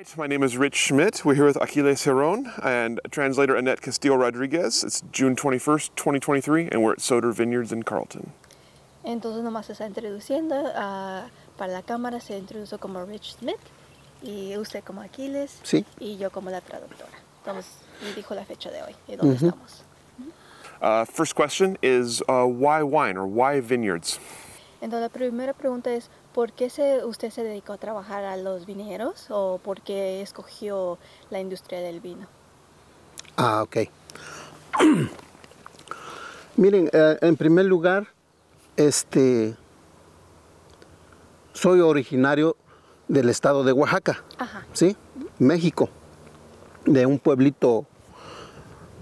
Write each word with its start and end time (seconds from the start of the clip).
Right, 0.00 0.16
my 0.16 0.26
name 0.26 0.42
is 0.42 0.56
Rich 0.56 0.76
Schmidt. 0.76 1.24
We're 1.26 1.34
here 1.34 1.44
with 1.44 1.58
Aquiles 1.60 2.04
Heron 2.04 2.50
and 2.62 3.00
translator 3.10 3.54
Annette 3.54 3.82
Castillo 3.82 4.16
Rodriguez. 4.16 4.82
It's 4.82 5.02
June 5.12 5.36
21st, 5.36 5.90
2023, 5.94 6.68
and 6.72 6.82
we're 6.82 6.92
at 6.92 6.98
Soder 7.00 7.34
Vineyards 7.34 7.70
in 7.70 7.82
Carlton. 7.82 8.32
Entonces 9.04 9.42
nomás 9.42 9.66
se 9.66 9.72
está 9.74 9.86
introduciendo, 9.86 10.72
ah, 10.74 11.28
para 11.58 11.72
la 11.72 11.82
cámara 11.82 12.20
se 12.20 12.38
introdujo 12.38 12.78
como 12.80 13.04
Rich 13.04 13.36
Smith 13.38 13.60
y 14.22 14.56
usted 14.56 14.82
como 14.84 15.02
Aquiles 15.02 15.60
Sí. 15.64 15.84
y 15.98 16.16
yo 16.16 16.30
como 16.30 16.50
la 16.50 16.60
traductora. 16.62 17.10
Entonces, 17.44 17.70
y 18.02 18.14
dijo 18.14 18.34
la 18.34 18.44
fecha 18.44 18.70
de 18.70 18.82
hoy 18.82 18.94
y 19.06 19.16
dónde 19.16 19.34
estamos. 19.36 19.84
Uh, 20.82 21.04
first 21.04 21.34
question 21.34 21.76
is 21.82 22.22
uh, 22.28 22.46
why 22.46 22.82
wine 22.82 23.18
or 23.18 23.26
why 23.26 23.60
vineyards? 23.60 24.18
Entonces 24.80 25.02
la 25.02 25.08
primera 25.10 25.52
pregunta 25.52 25.92
es, 25.92 26.08
¿por 26.40 26.54
qué 26.54 26.70
se, 26.70 27.04
usted 27.04 27.28
se 27.28 27.44
dedicó 27.44 27.74
a 27.74 27.76
trabajar 27.76 28.24
a 28.24 28.34
los 28.38 28.64
vineros 28.64 29.26
o 29.28 29.60
por 29.62 29.82
qué 29.82 30.22
escogió 30.22 30.96
la 31.28 31.38
industria 31.38 31.80
del 31.80 32.00
vino? 32.00 32.26
Ah, 33.36 33.62
ok. 33.62 33.76
Miren, 36.56 36.88
eh, 36.94 37.18
en 37.20 37.36
primer 37.36 37.66
lugar, 37.66 38.08
este, 38.78 39.54
soy 41.52 41.80
originario 41.80 42.56
del 43.06 43.28
estado 43.28 43.62
de 43.62 43.72
Oaxaca, 43.72 44.24
Ajá. 44.38 44.66
¿sí? 44.72 44.96
México, 45.38 45.90
de 46.86 47.04
un 47.04 47.18
pueblito 47.18 47.84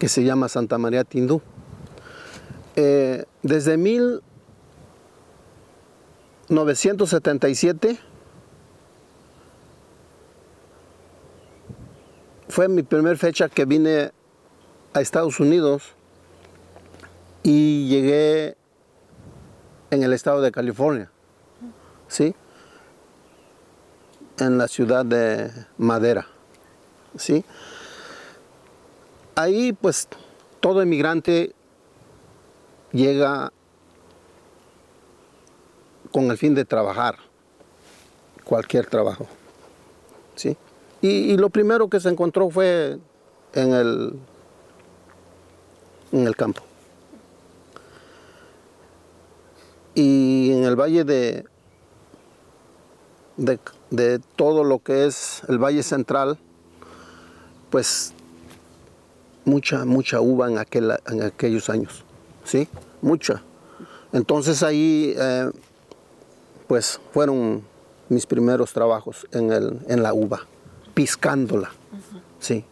que 0.00 0.08
se 0.08 0.24
llama 0.24 0.48
Santa 0.48 0.76
María 0.76 1.04
Tindú. 1.04 1.40
Eh, 2.74 3.26
desde 3.44 3.76
1977 6.48 7.98
fue 12.48 12.68
mi 12.68 12.82
primera 12.82 13.16
fecha 13.16 13.48
que 13.48 13.66
vine 13.66 14.12
a 14.94 15.00
Estados 15.00 15.40
Unidos 15.40 15.94
y 17.42 17.88
llegué 17.88 18.56
en 19.90 20.02
el 20.02 20.12
estado 20.12 20.40
de 20.40 20.50
California, 20.50 21.10
¿sí? 22.08 22.34
En 24.38 24.56
la 24.56 24.68
ciudad 24.68 25.04
de 25.04 25.50
Madera, 25.76 26.26
¿sí? 27.16 27.44
Ahí 29.34 29.72
pues 29.74 30.08
todo 30.60 30.82
inmigrante 30.82 31.54
llega 32.92 33.52
con 36.10 36.30
el 36.30 36.38
fin 36.38 36.54
de 36.54 36.64
trabajar, 36.64 37.16
cualquier 38.44 38.86
trabajo, 38.86 39.26
¿sí? 40.36 40.56
Y, 41.00 41.36
lo 41.36 41.50
primero 41.50 41.88
que 41.88 42.00
se 42.00 42.08
encontró 42.08 42.50
fue 42.50 42.98
en 43.52 43.72
el, 43.72 44.18
en 46.10 46.26
el 46.26 46.34
campo. 46.34 46.62
Y 49.94 50.50
en 50.52 50.64
el 50.64 50.76
valle 50.76 51.04
de, 51.04 51.44
de, 53.36 53.60
de 53.90 54.18
todo 54.36 54.64
lo 54.64 54.80
que 54.80 55.06
es 55.06 55.42
el 55.48 55.58
valle 55.58 55.82
central, 55.82 56.38
pues 57.70 58.12
mucha, 59.44 59.84
mucha 59.84 60.20
uva 60.20 60.48
en, 60.48 60.58
aquel, 60.58 60.92
en 61.06 61.22
aquellos 61.22 61.68
años, 61.70 62.04
¿sí? 62.44 62.68
Mucha. 63.02 63.42
Entonces 64.12 64.62
ahí, 64.62 65.14
eh, 65.16 65.50
pues 66.68 67.00
fueron 67.12 67.64
mis 68.08 68.26
primeros 68.26 68.72
trabajos 68.72 69.26
en, 69.32 69.50
el, 69.52 69.80
en 69.88 70.02
la 70.02 70.14
uva, 70.14 70.46
piscándola, 70.94 71.70
sí, 72.38 72.64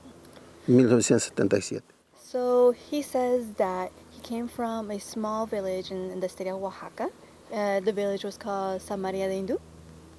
1977. 0.69 1.83
So 2.17 2.73
he 2.91 3.03
says 3.03 3.55
that 3.57 3.91
he 4.11 4.21
came 4.21 4.49
from 4.49 4.91
a 4.91 5.01
small 5.01 5.47
village 5.47 5.91
in, 5.91 6.11
in 6.13 6.21
the 6.21 6.29
state 6.29 6.49
of 6.49 6.63
Oaxaca. 6.63 7.09
Uh, 7.53 7.81
the 7.81 7.93
village 7.93 8.25
was 8.25 8.37
called 8.37 8.83
San 8.83 9.01
María 9.01 9.29
de 9.29 9.35
Hindú. 9.35 9.59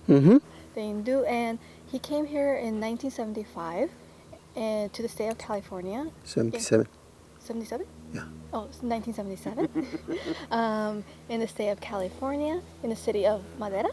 Ujú. 0.08 0.42
the 0.78 0.84
Hindu, 0.84 1.24
and 1.24 1.58
he 1.92 2.00
came 2.00 2.26
here 2.26 2.54
in 2.56 2.80
1975 2.80 3.90
and 4.56 4.94
to 4.94 5.02
the 5.02 5.10
state 5.10 5.28
of 5.28 5.38
California. 5.38 6.06
77, 6.24 6.88
77? 7.40 7.86
Yeah. 8.14 8.24
Oh, 8.54 8.66
it's 8.66 8.82
1977. 8.82 9.70
um, 10.52 11.04
in 11.30 11.40
the 11.40 11.48
state 11.48 11.70
of 11.70 11.82
California, 11.82 12.62
in 12.84 12.90
the 12.90 12.96
city 12.96 13.26
of 13.26 13.44
Madera, 13.60 13.90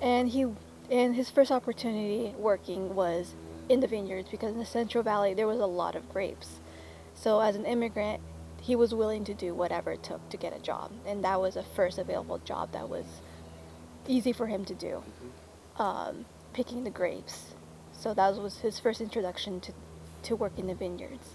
and 0.00 0.28
he 0.28 0.46
and 0.90 1.14
his 1.14 1.30
first 1.30 1.50
opportunity 1.50 2.34
working 2.36 2.94
was 2.94 3.34
in 3.68 3.80
the 3.80 3.86
vineyards 3.86 4.28
because 4.30 4.52
in 4.52 4.58
the 4.58 4.66
Central 4.66 5.02
Valley 5.02 5.34
there 5.34 5.46
was 5.46 5.60
a 5.60 5.66
lot 5.66 5.94
of 5.94 6.08
grapes. 6.12 6.60
So 7.14 7.40
as 7.40 7.56
an 7.56 7.64
immigrant, 7.64 8.20
he 8.60 8.76
was 8.76 8.94
willing 8.94 9.24
to 9.24 9.34
do 9.34 9.54
whatever 9.54 9.92
it 9.92 10.02
took 10.02 10.28
to 10.30 10.36
get 10.36 10.56
a 10.56 10.58
job, 10.58 10.90
and 11.06 11.24
that 11.24 11.40
was 11.40 11.56
a 11.56 11.62
first 11.62 11.98
available 11.98 12.38
job 12.38 12.72
that 12.72 12.88
was 12.88 13.04
easy 14.06 14.32
for 14.32 14.46
him 14.46 14.64
to 14.64 14.74
do, 14.74 15.02
um, 15.78 16.24
picking 16.52 16.84
the 16.84 16.90
grapes. 16.90 17.54
So 17.92 18.14
that 18.14 18.34
was 18.36 18.58
his 18.58 18.78
first 18.78 19.00
introduction 19.00 19.60
to, 19.60 19.72
to 20.24 20.36
work 20.36 20.58
in 20.58 20.66
the 20.66 20.74
vineyards. 20.74 21.28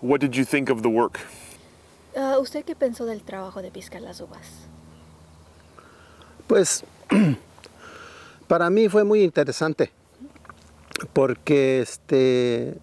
What 0.00 0.20
did 0.20 0.32
you 0.32 0.44
think 0.44 0.70
of 0.70 0.82
the 0.82 0.88
work? 0.88 1.18
Ah, 2.16 2.38
¿Usted 2.38 2.64
qué 2.64 2.74
pensó 2.74 3.06
del 3.06 3.22
trabajo 3.22 3.62
de 3.62 3.70
piscar 3.70 4.02
las 4.02 4.20
uvas? 4.20 4.46
Pues 6.46 6.84
para 8.48 8.70
mí 8.70 8.88
fue 8.88 9.04
muy 9.04 9.22
interesante 9.22 9.92
porque 11.12 11.80
este 11.80 12.76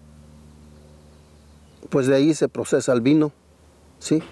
pues 1.90 2.06
de 2.06 2.16
ahí 2.16 2.34
se 2.34 2.48
procesa 2.48 2.92
el 2.92 3.00
vino, 3.00 3.32
¿sí? 3.98 4.22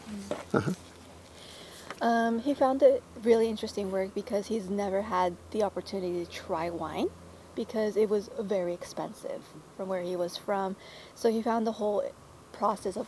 Um, 2.02 2.40
he 2.40 2.56
found 2.56 2.82
it 2.82 3.04
really 3.24 3.48
interesting 3.48 3.92
work 3.92 4.14
because 4.16 4.48
he's 4.48 4.70
never 4.70 5.04
had 5.04 5.36
the 5.52 5.62
opportunity 5.62 6.26
to 6.26 6.32
try 6.32 6.70
wine 6.72 7.10
because 7.56 7.96
it 7.96 8.10
was 8.10 8.30
very 8.40 8.74
expensive 8.74 9.44
from 9.78 9.88
where 9.88 10.02
he 10.02 10.16
was 10.16 10.36
from. 10.36 10.76
So 11.14 11.30
he 11.30 11.42
found 11.44 11.68
the 11.68 11.74
whole 11.74 12.04
process 12.54 12.98
of 12.98 13.08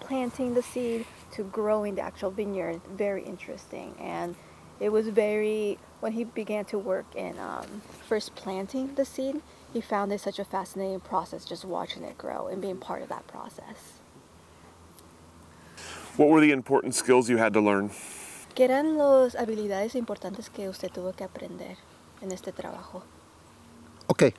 planting 0.00 0.54
the 0.54 0.62
seed 0.62 1.06
to 1.32 1.44
growing 1.44 1.94
the 1.94 2.02
actual 2.02 2.30
vineyard 2.30 2.80
very 2.96 3.22
interesting. 3.22 3.94
And 4.00 4.34
it 4.80 4.90
was 4.90 5.08
very, 5.08 5.78
when 6.02 6.12
he 6.12 6.24
began 6.24 6.64
to 6.64 6.76
work 6.78 7.06
in 7.14 7.38
um, 7.38 7.80
first 8.08 8.34
planting 8.34 8.92
the 8.96 9.04
seed, 9.04 9.40
he 9.72 9.80
found 9.80 10.12
it 10.12 10.20
such 10.20 10.40
a 10.40 10.44
fascinating 10.44 10.98
process 10.98 11.44
just 11.44 11.64
watching 11.64 12.02
it 12.02 12.18
grow 12.18 12.48
and 12.48 12.60
being 12.60 12.76
part 12.76 13.02
of 13.02 13.08
that 13.08 13.24
process. 13.28 14.00
What 16.16 16.28
were 16.28 16.40
the 16.40 16.50
important 16.50 16.94
skills 16.96 17.30
you 17.30 17.36
had 17.38 17.52
to 17.54 17.60
learn? 17.60 17.90
¿Qué 18.56 18.64
eran 18.64 18.98
las 18.98 19.34
habilidades 19.36 19.94
importantes 19.94 20.50
que 20.50 20.68
usted 20.68 20.90
tuvo 20.92 21.14
que 21.16 21.24
aprender 21.24 21.76
en 22.20 22.32
este 22.32 22.52
trabajo? 22.52 23.02
Ok. 24.08 24.34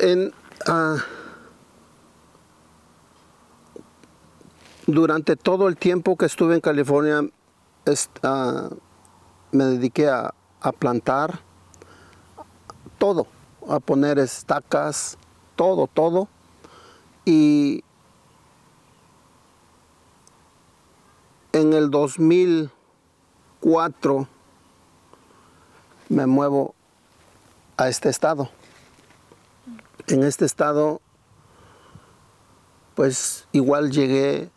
En, 0.00 0.32
ah, 0.66 0.96
durante 4.86 5.36
todo 5.36 5.68
el 5.68 5.76
tiempo 5.76 6.16
que 6.16 6.24
estuve 6.26 6.54
en 6.54 6.60
California, 6.62 7.20
est- 7.84 8.18
ah, 8.24 8.70
me 9.52 9.64
dediqué 9.64 10.08
a, 10.08 10.34
a 10.60 10.72
plantar 10.72 11.40
todo, 12.98 13.26
a 13.68 13.78
poner 13.80 14.18
estacas, 14.18 15.16
todo, 15.56 15.86
todo. 15.86 16.28
Y 17.24 17.84
en 21.52 21.72
el 21.74 21.90
2004 21.90 24.26
me 26.08 26.26
muevo 26.26 26.74
a 27.76 27.88
este 27.88 28.08
estado. 28.08 28.50
En 30.08 30.24
este 30.24 30.44
estado, 30.44 31.00
pues 32.94 33.46
igual 33.52 33.90
llegué 33.92 34.50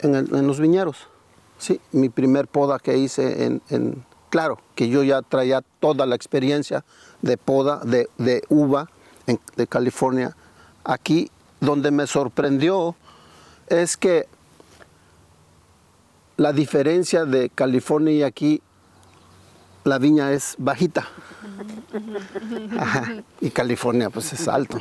en, 0.00 0.14
el- 0.14 0.34
en 0.34 0.46
los 0.46 0.60
viñeros. 0.60 1.08
Sí, 1.58 1.80
mi 1.92 2.08
primer 2.08 2.46
poda 2.48 2.78
que 2.78 2.96
hice 2.98 3.44
en, 3.44 3.62
en- 3.70 4.04
claro, 4.30 4.58
que 4.74 4.88
yo 4.88 5.02
ya 5.02 5.22
traía 5.22 5.62
toda 5.80 6.04
la 6.06 6.14
experiencia 6.16 6.84
de 7.22 7.36
poda 7.36 7.80
de, 7.84 8.08
de 8.18 8.42
uva 8.48 8.90
en- 9.26 9.40
de 9.56 9.66
California. 9.66 10.36
Aquí, 10.84 11.30
donde 11.60 11.90
me 11.90 12.06
sorprendió 12.06 12.94
es 13.68 13.96
que 13.96 14.26
la 16.36 16.52
diferencia 16.52 17.24
de 17.24 17.48
California 17.48 18.12
y 18.12 18.22
aquí, 18.22 18.60
la 19.84 19.98
viña 19.98 20.32
es 20.32 20.56
bajita. 20.58 21.06
Ajá, 22.78 23.14
y 23.40 23.50
California 23.50 24.10
pues 24.10 24.32
es 24.32 24.48
alto. 24.48 24.78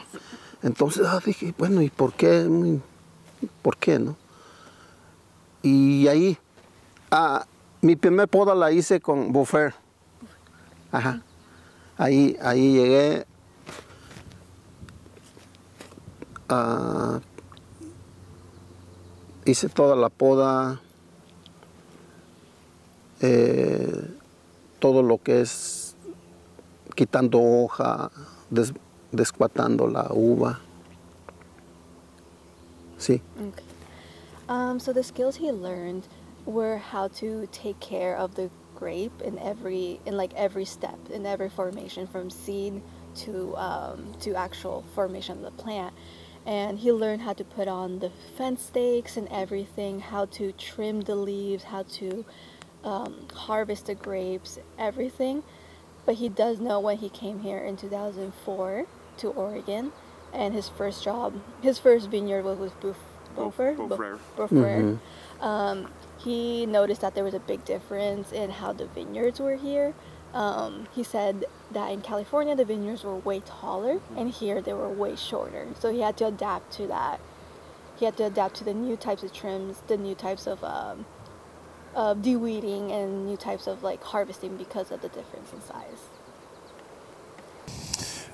Entonces 0.63 1.05
ah, 1.05 1.19
dije, 1.23 1.53
bueno, 1.57 1.81
¿y 1.81 1.89
por 1.89 2.13
qué? 2.13 2.47
¿Por 3.61 3.77
qué, 3.77 3.99
no? 3.99 4.15
Y 5.61 6.07
ahí, 6.07 6.37
ah, 7.13 7.45
mi 7.81 7.95
primer 7.95 8.27
poda 8.27 8.55
la 8.55 8.71
hice 8.71 8.99
con 8.99 9.31
Buffer. 9.31 9.73
Ajá. 10.91 11.21
Ahí, 11.97 12.35
ahí 12.41 12.73
llegué. 12.73 13.25
ah, 16.49 17.19
hice 19.45 19.69
toda 19.69 19.95
la 19.95 20.09
poda. 20.09 20.79
eh, 23.21 24.11
todo 24.79 25.01
lo 25.01 25.17
que 25.17 25.39
es 25.39 25.95
quitando 26.93 27.39
hoja, 27.41 28.11
des- 28.49 28.73
descuatando 29.13 29.87
la 29.87 30.09
uva. 30.11 30.59
Sí. 32.97 33.21
Okay. 33.39 33.63
Um, 34.49 34.79
so 34.81 34.91
the 34.91 35.01
skills 35.03 35.37
he 35.37 35.53
learned 35.53 36.03
were 36.45 36.77
how 36.77 37.07
to 37.07 37.47
take 37.51 37.79
care 37.79 38.17
of 38.17 38.35
the 38.35 38.49
grape 38.75 39.21
in 39.21 39.37
every 39.39 39.99
in 40.05 40.17
like 40.17 40.33
every 40.33 40.65
step 40.65 40.97
in 41.11 41.25
every 41.25 41.49
formation 41.49 42.07
from 42.07 42.29
seed 42.29 42.81
to 43.15 43.55
um, 43.55 44.13
to 44.19 44.35
actual 44.35 44.83
formation 44.95 45.37
of 45.37 45.43
the 45.43 45.63
plant 45.63 45.93
and 46.45 46.79
he 46.79 46.91
learned 46.91 47.21
how 47.21 47.31
to 47.31 47.43
put 47.43 47.67
on 47.67 47.99
the 47.99 48.11
fence 48.37 48.63
stakes 48.63 49.15
and 49.15 49.27
everything 49.29 49.99
how 49.99 50.25
to 50.25 50.51
trim 50.53 51.01
the 51.01 51.15
leaves 51.15 51.63
how 51.63 51.83
to 51.83 52.25
um, 52.83 53.27
harvest 53.33 53.85
the 53.85 53.95
grapes 53.95 54.59
everything 54.77 55.43
but 56.05 56.15
he 56.15 56.27
does 56.27 56.59
know 56.59 56.79
when 56.79 56.97
he 56.97 57.09
came 57.09 57.39
here 57.39 57.59
in 57.59 57.77
2004 57.77 58.85
to 59.17 59.27
Oregon, 59.29 59.91
and 60.33 60.53
his 60.53 60.69
first 60.69 61.03
job, 61.03 61.39
his 61.61 61.79
first 61.79 62.09
vineyard 62.09 62.43
was 62.43 62.57
with 62.59 62.79
Beau- 62.81 62.95
Beaufort. 63.35 63.77
Beau- 63.77 63.87
Beaufrere. 63.87 64.19
Beaufrere. 64.35 64.99
Um, 65.39 65.91
he 66.23 66.65
noticed 66.65 67.01
that 67.01 67.15
there 67.15 67.23
was 67.23 67.33
a 67.33 67.39
big 67.39 67.65
difference 67.65 68.31
in 68.31 68.49
how 68.49 68.73
the 68.73 68.85
vineyards 68.85 69.39
were 69.39 69.55
here. 69.55 69.93
Um, 70.33 70.87
he 70.93 71.03
said 71.03 71.45
that 71.71 71.91
in 71.91 72.01
California 72.01 72.55
the 72.55 72.65
vineyards 72.65 73.03
were 73.03 73.15
way 73.15 73.41
taller, 73.41 73.99
and 74.15 74.31
here 74.31 74.61
they 74.61 74.73
were 74.73 74.89
way 74.89 75.15
shorter. 75.15 75.67
So 75.79 75.91
he 75.91 75.99
had 75.99 76.17
to 76.17 76.27
adapt 76.27 76.71
to 76.73 76.87
that. 76.87 77.19
He 77.97 78.05
had 78.05 78.17
to 78.17 78.25
adapt 78.25 78.55
to 78.55 78.63
the 78.63 78.73
new 78.73 78.95
types 78.95 79.23
of 79.23 79.33
trims, 79.33 79.81
the 79.87 79.97
new 79.97 80.15
types 80.15 80.47
of 80.47 80.63
um, 80.63 81.05
of 81.93 82.23
de-weeding 82.23 82.91
and 82.91 83.27
new 83.27 83.37
types 83.37 83.67
of 83.67 83.83
like 83.83 84.01
harvesting 84.03 84.57
because 84.57 84.91
of 84.91 85.01
the 85.01 85.09
difference 85.09 85.53
in 85.53 85.61
size. 85.61 86.09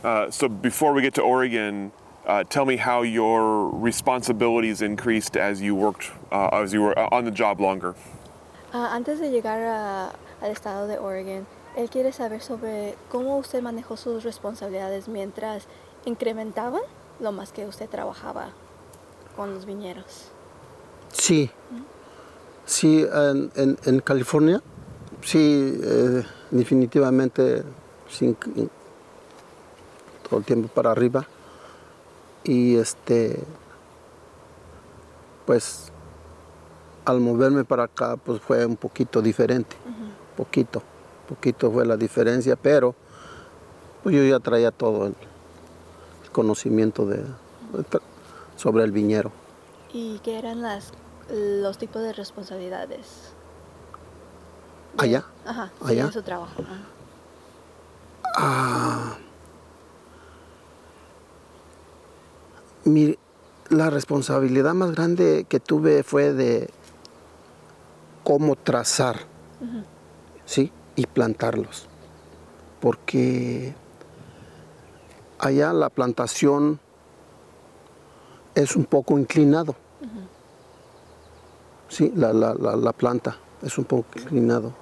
Uh, 0.01 0.31
so 0.31 0.47
before 0.47 0.93
we 0.93 1.01
get 1.01 1.13
to 1.15 1.21
Oregon, 1.21 1.91
uh, 2.27 2.43
tell 2.43 2.65
me 2.65 2.77
how 2.77 3.01
your 3.03 3.69
responsibilities 3.71 4.81
increased 4.81 5.35
as 5.37 5.61
you 5.61 5.75
worked, 5.75 6.11
uh, 6.31 6.49
as 6.51 6.73
you 6.73 6.81
were 6.83 6.97
uh, 6.97 7.07
on 7.11 7.25
the 7.25 7.31
job 7.31 7.59
longer. 7.59 7.95
Ah, 8.73 8.93
antes 8.95 9.19
de 9.19 9.29
llegar 9.31 9.59
a- 9.63 10.11
al 10.41 10.51
estado 10.51 10.87
de 10.87 10.97
Oregon, 10.99 11.45
él 11.75 11.89
quiere 11.89 12.11
saber 12.11 12.41
sobre 12.41 12.95
cómo 13.09 13.37
usted 13.37 13.61
manejó 13.61 13.97
sus 13.97 14.23
responsabilidades 14.23 15.07
mientras 15.07 15.67
incrementaban 16.05 16.81
lo 17.19 17.31
más 17.31 17.51
que 17.51 17.65
usted 17.65 17.89
trabajaba 17.89 18.49
con 19.35 19.53
los 19.53 19.65
viñeros. 19.65 20.29
Sí, 21.11 21.49
sí, 22.65 23.05
en, 23.11 23.51
en- 23.55 23.77
en 23.85 23.99
California, 24.01 24.61
sí, 25.23 25.79
eh, 25.83 26.23
definitivamente 26.51 27.63
sin, 28.09 28.35
todo 30.29 30.39
el 30.39 30.45
tiempo 30.45 30.67
para 30.69 30.91
arriba. 30.91 31.27
Y 32.43 32.77
este, 32.77 33.43
pues, 35.45 35.91
al 37.05 37.19
moverme 37.19 37.63
para 37.65 37.83
acá, 37.83 38.17
pues 38.17 38.41
fue 38.41 38.65
un 38.65 38.75
poquito 38.77 39.21
diferente, 39.21 39.75
poquito, 40.37 40.81
poquito 41.27 41.71
fue 41.71 41.85
la 41.85 41.97
diferencia, 41.97 42.55
pero 42.55 42.95
pues 44.03 44.15
yo 44.15 44.23
ya 44.23 44.39
traía 44.39 44.71
todo 44.71 45.07
el 45.07 45.15
conocimiento 46.31 47.05
de, 47.05 47.23
sobre 48.55 48.83
el 48.83 48.91
viñero. 48.91 49.31
¿Y 49.91 50.19
qué 50.19 50.37
eran 50.39 50.61
las, 50.61 50.91
los 51.29 51.77
tipos 51.77 52.01
de 52.03 52.13
responsabilidades? 52.13 53.33
de- 54.95 55.03
Allá. 55.03 55.25
Ajá, 55.45 55.71
Allá. 55.83 56.03
en 56.05 56.11
su 56.13 56.21
trabajo. 56.21 56.61
ajá. 56.61 56.77
Mi, 62.85 63.17
la 63.69 63.89
responsabilidad 63.89 64.73
más 64.73 64.91
grande 64.91 65.45
que 65.47 65.59
tuve 65.59 66.03
fue 66.03 66.33
de 66.33 66.69
cómo 68.23 68.55
trazar, 68.55 69.17
¿sí? 70.45 70.71
Y 70.95 71.05
plantarlos. 71.07 71.87
Porque 72.79 73.73
allá 75.39 75.73
la 75.73 75.89
plantación 75.89 76.79
es 78.55 78.75
un 78.75 78.85
poco 78.85 79.17
inclinado. 79.19 79.75
Sí, 81.89 82.11
la, 82.15 82.31
la- 82.33 82.53
la- 82.53 82.75
la 82.75 82.93
planta 82.93 83.37
es 83.63 83.77
un 83.77 83.85
poco 83.85 84.07
inclinado. 84.19 84.73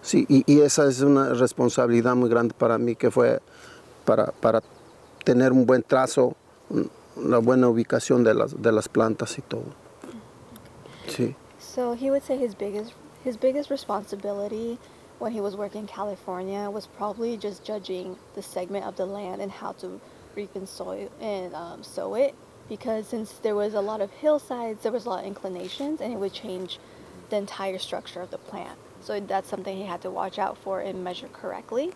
Sí, 0.00 0.24
y, 0.28 0.42
y 0.52 0.60
esa 0.62 0.86
es 0.88 1.00
una 1.02 1.28
responsabilidad 1.34 2.16
muy 2.16 2.28
grande 2.28 2.54
para 2.56 2.76
mí 2.78 2.96
que 2.96 3.10
fue 3.10 3.40
para, 4.04 4.26
para 4.32 4.60
tener 5.24 5.52
un 5.52 5.64
buen 5.66 5.82
trazo, 5.82 6.34
una 7.16 7.38
buena 7.38 7.68
ubicación 7.68 8.24
de 8.24 8.34
las, 8.34 8.60
de 8.60 8.72
las 8.72 8.88
plantas 8.88 9.38
y 9.38 9.42
todo. 9.42 9.64
Sí. 11.08 11.34
So 11.58 11.94
he 11.94 12.10
would 12.10 12.22
say 12.22 12.36
his 12.36 12.54
biggest 12.54 12.94
his 13.24 13.36
biggest 13.36 13.70
responsibility 13.70 14.78
when 15.18 15.32
he 15.32 15.40
was 15.40 15.56
working 15.56 15.82
in 15.82 15.86
California 15.86 16.68
was 16.68 16.86
probably 16.86 17.36
just 17.36 17.64
judging 17.64 18.16
the 18.34 18.42
segment 18.42 18.84
of 18.84 18.96
the 18.96 19.06
land 19.06 19.40
and 19.40 19.52
how 19.52 19.72
to 19.72 20.00
reap 20.34 20.56
and 20.56 20.68
sow 20.68 21.08
and 21.20 21.54
um, 21.54 21.82
sow 21.84 22.14
it 22.14 22.34
because 22.68 23.06
since 23.06 23.32
there 23.42 23.54
was 23.54 23.74
a 23.74 23.80
lot 23.80 24.00
of 24.00 24.10
hillsides, 24.10 24.82
there 24.82 24.92
was 24.92 25.04
a 25.06 25.10
lot 25.10 25.20
of 25.20 25.26
inclinations, 25.26 26.00
and 26.00 26.12
it 26.12 26.16
would 26.16 26.32
change 26.32 26.78
the 27.30 27.36
entire 27.36 27.78
structure 27.78 28.20
of 28.20 28.30
the 28.30 28.38
plant. 28.38 28.78
So 29.02 29.20
that's 29.20 29.48
something 29.48 29.76
he 29.76 29.84
had 29.84 30.00
to 30.02 30.10
watch 30.10 30.38
out 30.38 30.56
for 30.56 30.80
and 30.80 31.02
measure 31.02 31.28
correctly. 31.28 31.92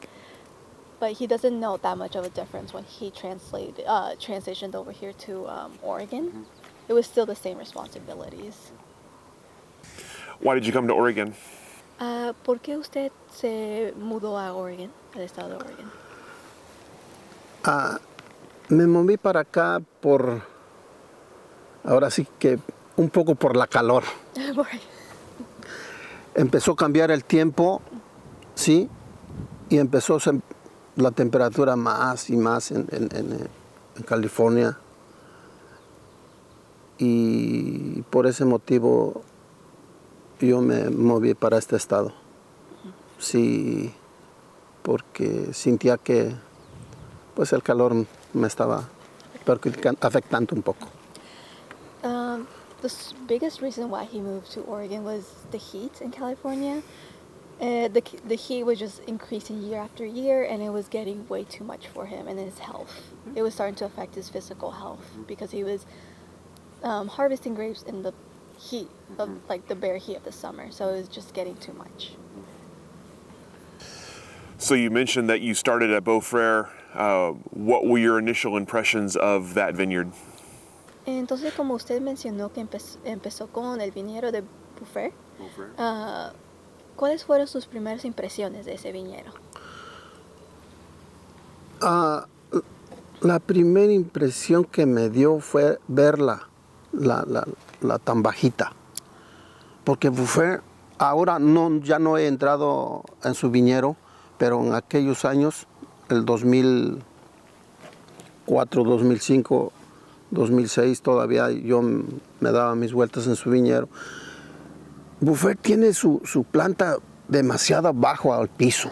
But 0.99 1.12
he 1.12 1.26
doesn't 1.26 1.61
know 1.61 1.76
that 1.79 1.99
much 1.99 2.17
of 2.17 2.25
a 2.25 2.31
difference 2.31 2.73
when 2.73 2.85
he 2.85 3.11
translated 3.11 3.85
uh, 3.87 4.15
transitioned 4.19 4.75
over 4.75 4.93
here 4.93 5.12
to 5.26 5.47
um, 5.47 5.73
Oregon. 5.83 6.47
It 6.88 6.95
was 6.95 7.05
still 7.07 7.26
the 7.26 7.35
same 7.35 7.59
responsibilities. 7.59 8.73
Why 10.41 10.55
did 10.55 10.65
you 10.67 10.73
come 10.73 10.87
to 10.88 10.95
Oregon? 10.95 11.35
Ah, 12.00 12.33
¿Por 12.45 12.61
qué 12.61 12.76
usted 12.79 13.12
se 13.31 13.93
mudó 13.99 14.38
a 14.38 14.55
Oregon, 14.55 14.91
al 15.15 15.21
estado 15.23 15.49
de 15.50 15.57
Oregon? 15.57 15.91
Me 18.69 18.87
moví 18.87 19.17
para 19.17 19.41
acá 19.41 19.81
por, 20.00 20.43
ahora 21.85 22.11
sí 22.11 22.26
que 22.38 22.59
un 22.97 23.11
poco 23.11 23.35
por 23.35 23.57
la 23.57 23.67
calor. 23.67 24.05
Empezó 26.35 26.73
a 26.73 26.76
cambiar 26.76 27.11
el 27.11 27.25
tiempo, 27.25 27.81
¿sí? 28.55 28.88
y 29.69 29.79
empezó 29.79 30.21
se- 30.21 30.41
la 30.97 31.11
temperatura 31.11 31.76
más 31.76 32.31
y 32.31 32.37
más 32.37 32.71
en, 32.71 32.87
en- 32.91 33.09
en- 33.15 33.49
California. 34.05 34.76
Y 36.99 38.03
por 38.11 38.26
ese 38.26 38.45
motivo 38.45 39.23
yo 40.41 40.61
me 40.61 40.91
moví 40.91 41.35
para 41.35 41.57
este 41.59 41.76
estado. 41.76 42.12
Sí, 43.19 43.93
porque 44.83 45.53
sentía 45.53 45.97
que 45.97 46.35
pues 47.35 47.53
el 47.53 47.62
calor 47.62 47.95
me 48.35 48.47
estaba 48.47 48.88
afectando 50.00 50.55
un 50.55 50.62
poco. 50.62 50.88
Um, 52.05 52.47
the 52.83 52.91
biggest 53.26 53.61
reason 53.62 53.91
why 53.91 54.05
he 54.05 54.21
moved 54.21 54.50
to 54.53 54.61
Oregon 54.62 55.05
was 55.05 55.25
the 55.50 55.59
heat 55.59 56.00
in 56.03 56.11
California. 56.11 56.83
Uh, 57.59 57.89
the, 57.89 58.03
the 58.27 58.35
heat 58.35 58.65
was 58.65 58.79
just 58.79 59.01
increasing 59.05 59.63
year 59.63 59.79
after 59.79 60.05
year, 60.05 60.45
and 60.45 60.63
it 60.63 60.69
was 60.71 60.89
getting 60.89 61.27
way 61.29 61.43
too 61.45 61.65
much 61.65 61.89
for 61.89 62.05
him 62.05 62.29
and 62.29 62.39
his 62.39 62.59
health. 62.59 63.15
It 63.35 63.43
was 63.43 63.55
starting 63.55 63.77
to 63.77 63.87
affect 63.87 64.15
his 64.15 64.29
physical 64.29 64.71
health 64.71 65.07
because 65.27 65.51
he 65.51 65.65
was 65.65 65.87
um, 66.83 67.09
harvesting 67.09 67.55
grapes 67.55 67.83
in 67.83 68.03
the 68.03 68.13
heat 68.59 68.89
of 69.19 69.31
like 69.49 69.69
the 69.69 69.75
bare 69.75 69.97
heat 69.97 70.17
of 70.17 70.25
the 70.25 70.33
summer, 70.33 70.71
so 70.71 70.89
it 70.89 70.99
was 70.99 71.09
just 71.09 71.33
getting 71.33 71.57
too 71.57 71.73
much. 71.73 72.13
So 74.59 74.75
you 74.75 74.91
mentioned 74.91 75.29
that 75.31 75.41
you 75.41 75.55
started 75.55 75.91
at 75.91 76.05
Beaufrere. 76.05 76.69
Uh, 76.95 77.33
what 77.51 77.87
were 77.87 77.99
your 77.99 78.19
initial 78.19 78.57
impressions 78.57 79.17
of 79.17 79.55
that 79.55 79.75
vineyard? 79.75 80.13
Entonces, 81.07 81.55
como 81.55 81.75
usted 81.75 82.03
mencionó 82.03 82.53
que 82.53 82.63
empezó, 82.63 82.99
empezó 83.05 83.49
con 83.53 83.81
el 83.81 83.93
viñero 83.93 84.33
de 84.33 84.43
Buffer, 84.79 85.13
ah, 85.79 86.33
¿cuáles 86.97 87.25
fueron 87.25 87.47
sus 87.47 87.67
primeras 87.67 88.05
impresiones 88.05 88.67
de 88.67 88.75
ese 88.75 88.93
viñero? 88.93 89.33
Ah, 91.81 92.26
la 93.21 93.38
primera 93.38 93.93
impresión 93.93 94.65
que 94.65 94.87
me 94.87 95.11
dio 95.11 95.41
fue 95.41 95.79
verla, 95.88 96.49
la, 96.93 97.25
la, 97.26 97.47
la 97.81 97.99
tan 97.99 98.23
bajita. 98.23 98.73
Porque 99.85 100.09
Buffet, 100.09 100.62
ahora 100.99 101.38
no, 101.38 101.81
ya 101.81 101.99
no 101.99 102.19
he 102.19 102.26
entrado 102.26 103.03
en 103.23 103.35
su 103.35 103.50
viñero, 103.50 103.97
pero 104.38 104.62
en 104.62 104.75
aquellos 104.75 105.25
años, 105.25 105.67
el 106.09 106.25
2004, 106.25 108.85
2005, 108.85 109.73
2006, 110.31 111.03
todavía 111.03 111.50
yo 111.50 111.83
me 111.83 112.53
daba 112.53 112.75
mis 112.75 112.93
vueltas 112.93 113.26
en 113.26 113.37
su 113.37 113.50
viñero. 113.50 113.88
Buffet 115.21 115.59
tiene 115.61 115.93
su, 115.93 116.21
su 116.25 116.45
planta 116.45 116.97
demasiado 117.29 117.93
bajo 117.93 118.35
al 118.35 118.49
piso. 118.49 118.91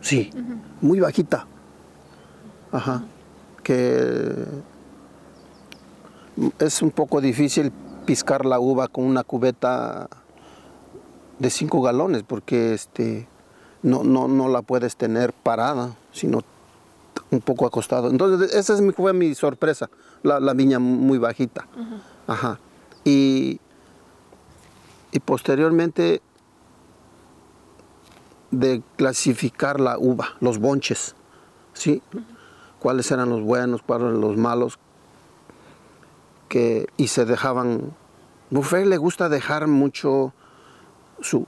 Sí, 0.00 0.30
muy 0.80 1.00
bajita. 1.00 1.46
Ajá. 2.72 3.04
Que 3.62 4.34
es 6.58 6.82
un 6.82 6.90
poco 6.90 7.20
difícil 7.20 7.72
piscar 8.04 8.44
la 8.44 8.60
uva 8.60 8.88
con 8.88 9.04
una 9.04 9.24
cubeta 9.24 10.08
de 11.38 11.50
5 11.50 11.80
galones 11.82 12.22
porque 12.22 12.74
este 12.74 13.26
no, 13.82 14.02
no, 14.04 14.28
no 14.28 14.48
la 14.48 14.62
puedes 14.62 14.96
tener 14.96 15.32
parada, 15.32 15.94
sino 16.12 16.42
un 17.30 17.40
poco 17.40 17.66
acostado. 17.66 18.10
Entonces, 18.10 18.54
esa 18.54 18.74
es 18.74 18.80
mi, 18.80 18.92
fue 18.92 19.12
mi 19.12 19.34
sorpresa, 19.34 19.90
la, 20.22 20.40
la 20.40 20.54
viña 20.54 20.78
muy 20.78 21.18
bajita. 21.18 21.66
Ajá. 22.26 22.58
Y, 23.04 23.60
y 25.14 25.20
posteriormente 25.20 26.20
de 28.50 28.82
clasificar 28.96 29.78
la 29.78 29.96
uva, 29.96 30.34
los 30.40 30.58
bonches, 30.58 31.14
¿sí? 31.72 32.02
Cuáles 32.80 33.12
eran 33.12 33.28
los 33.28 33.40
buenos, 33.40 33.80
cuáles 33.82 34.08
eran 34.08 34.20
los 34.20 34.36
malos, 34.36 34.78
que, 36.48 36.88
y 36.96 37.06
se 37.08 37.24
dejaban... 37.24 37.94
Buffet 38.50 38.86
le 38.86 38.96
gusta 38.96 39.28
dejar 39.28 39.68
mucho 39.68 40.32
su, 41.20 41.46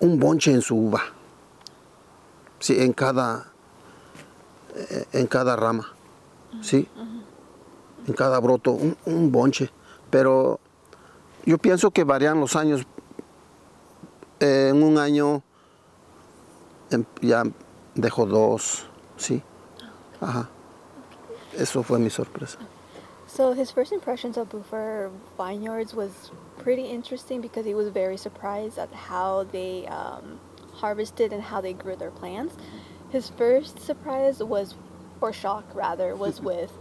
un 0.00 0.18
bonche 0.18 0.50
en 0.52 0.62
su 0.62 0.76
uva, 0.76 1.02
¿sí? 2.60 2.80
En 2.80 2.94
cada, 2.94 3.52
eh, 4.74 5.04
en 5.12 5.26
cada 5.26 5.54
rama, 5.54 5.92
¿sí? 6.62 6.88
En 8.06 8.14
cada 8.14 8.40
broto, 8.40 8.70
un, 8.70 8.96
un 9.04 9.30
bonche. 9.30 9.70
Pero 10.08 10.60
yo 11.46 11.58
pienso 11.58 11.90
que 11.90 12.04
varían 12.04 12.40
los 12.40 12.56
años. 12.56 12.86
Eh, 14.40 14.68
en 14.70 14.82
un 14.82 14.98
año 14.98 15.42
ya 17.22 17.44
dejó 17.94 18.26
dos, 18.26 18.86
¿sí? 19.16 19.42
Ajá. 20.20 20.50
Eso 21.56 21.82
fue 21.82 21.98
mi 21.98 22.10
sorpresa. 22.10 22.58
So 23.26 23.52
his 23.52 23.70
first 23.70 23.92
impressions 23.92 24.36
of 24.36 24.50
Buffer 24.50 25.10
vineyards 25.36 25.94
was 25.94 26.30
pretty 26.58 26.84
interesting 26.84 27.40
because 27.40 27.64
he 27.64 27.74
was 27.74 27.88
very 27.88 28.16
surprised 28.16 28.78
at 28.78 28.92
how 28.92 29.44
they 29.52 29.86
um, 29.86 30.38
harvested 30.74 31.32
and 31.32 31.42
how 31.42 31.60
they 31.60 31.72
grew 31.72 31.96
their 31.96 32.10
plants. 32.10 32.56
His 33.10 33.30
first 33.30 33.80
surprise 33.80 34.42
was, 34.42 34.74
or 35.20 35.32
shock 35.32 35.64
rather, 35.74 36.14
was 36.14 36.40
with 36.50 36.72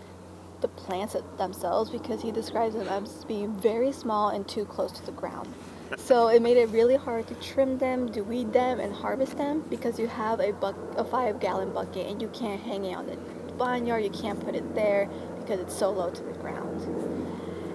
the 0.61 0.67
plants 0.67 1.15
themselves 1.37 1.89
because 1.89 2.21
he 2.21 2.31
describes 2.31 2.75
them 2.75 2.87
as 2.87 3.23
being 3.25 3.53
very 3.53 3.91
small 3.91 4.29
and 4.29 4.47
too 4.47 4.65
close 4.65 4.91
to 4.93 5.05
the 5.05 5.11
ground. 5.11 5.53
So 5.97 6.27
it 6.27 6.41
made 6.41 6.57
it 6.57 6.69
really 6.69 6.95
hard 6.95 7.27
to 7.27 7.35
trim 7.35 7.77
them, 7.77 8.11
to 8.13 8.21
weed 8.21 8.53
them, 8.53 8.79
and 8.79 8.93
harvest 8.93 9.37
them 9.37 9.63
because 9.69 9.99
you 9.99 10.07
have 10.07 10.39
a 10.39 10.51
buck, 10.51 10.75
a 10.97 11.03
five 11.03 11.39
gallon 11.39 11.71
bucket, 11.73 12.07
and 12.07 12.21
you 12.21 12.27
can't 12.29 12.61
hang 12.61 12.85
it 12.85 12.95
on 12.95 13.05
the 13.05 13.17
vineyard. 13.57 13.99
You 13.99 14.09
can't 14.09 14.43
put 14.43 14.55
it 14.55 14.75
there 14.75 15.09
because 15.39 15.59
it's 15.59 15.77
so 15.77 15.91
low 15.91 16.09
to 16.09 16.23
the 16.23 16.33
ground. 16.33 16.81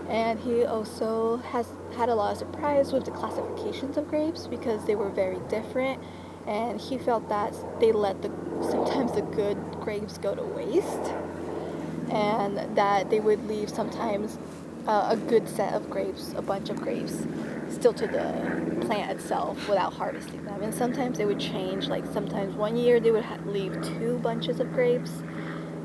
And 0.08 0.40
he 0.40 0.64
also 0.64 1.36
has 1.36 1.68
had 1.96 2.08
a 2.08 2.14
lot 2.14 2.32
of 2.32 2.38
surprise 2.38 2.92
with 2.92 3.04
the 3.04 3.12
classifications 3.12 3.96
of 3.96 4.08
grapes 4.08 4.48
because 4.48 4.84
they 4.84 4.96
were 4.96 5.08
very 5.08 5.38
different. 5.48 6.02
And 6.46 6.80
he 6.80 6.98
felt 6.98 7.28
that 7.28 7.54
they 7.78 7.92
let 7.92 8.22
the 8.22 8.30
sometimes 8.62 9.12
the 9.12 9.22
good 9.22 9.56
grapes 9.80 10.18
go 10.18 10.34
to 10.34 10.42
waste, 10.42 11.12
and 12.10 12.76
that 12.76 13.10
they 13.10 13.20
would 13.20 13.46
leave 13.46 13.70
sometimes 13.70 14.38
uh, 14.86 15.08
a 15.10 15.16
good 15.16 15.48
set 15.48 15.74
of 15.74 15.88
grapes, 15.90 16.32
a 16.36 16.42
bunch 16.42 16.70
of 16.70 16.76
grapes, 16.76 17.26
still 17.68 17.92
to 17.92 18.06
the 18.06 18.84
plant 18.86 19.10
itself 19.10 19.68
without 19.68 19.92
harvesting 19.92 20.44
them. 20.44 20.62
And 20.62 20.74
sometimes 20.74 21.18
they 21.18 21.24
would 21.24 21.38
change. 21.38 21.88
Like 21.88 22.04
sometimes 22.12 22.54
one 22.56 22.76
year 22.76 22.98
they 23.00 23.10
would 23.10 23.24
ha- 23.24 23.38
leave 23.46 23.80
two 23.82 24.18
bunches 24.18 24.60
of 24.60 24.72
grapes, 24.72 25.22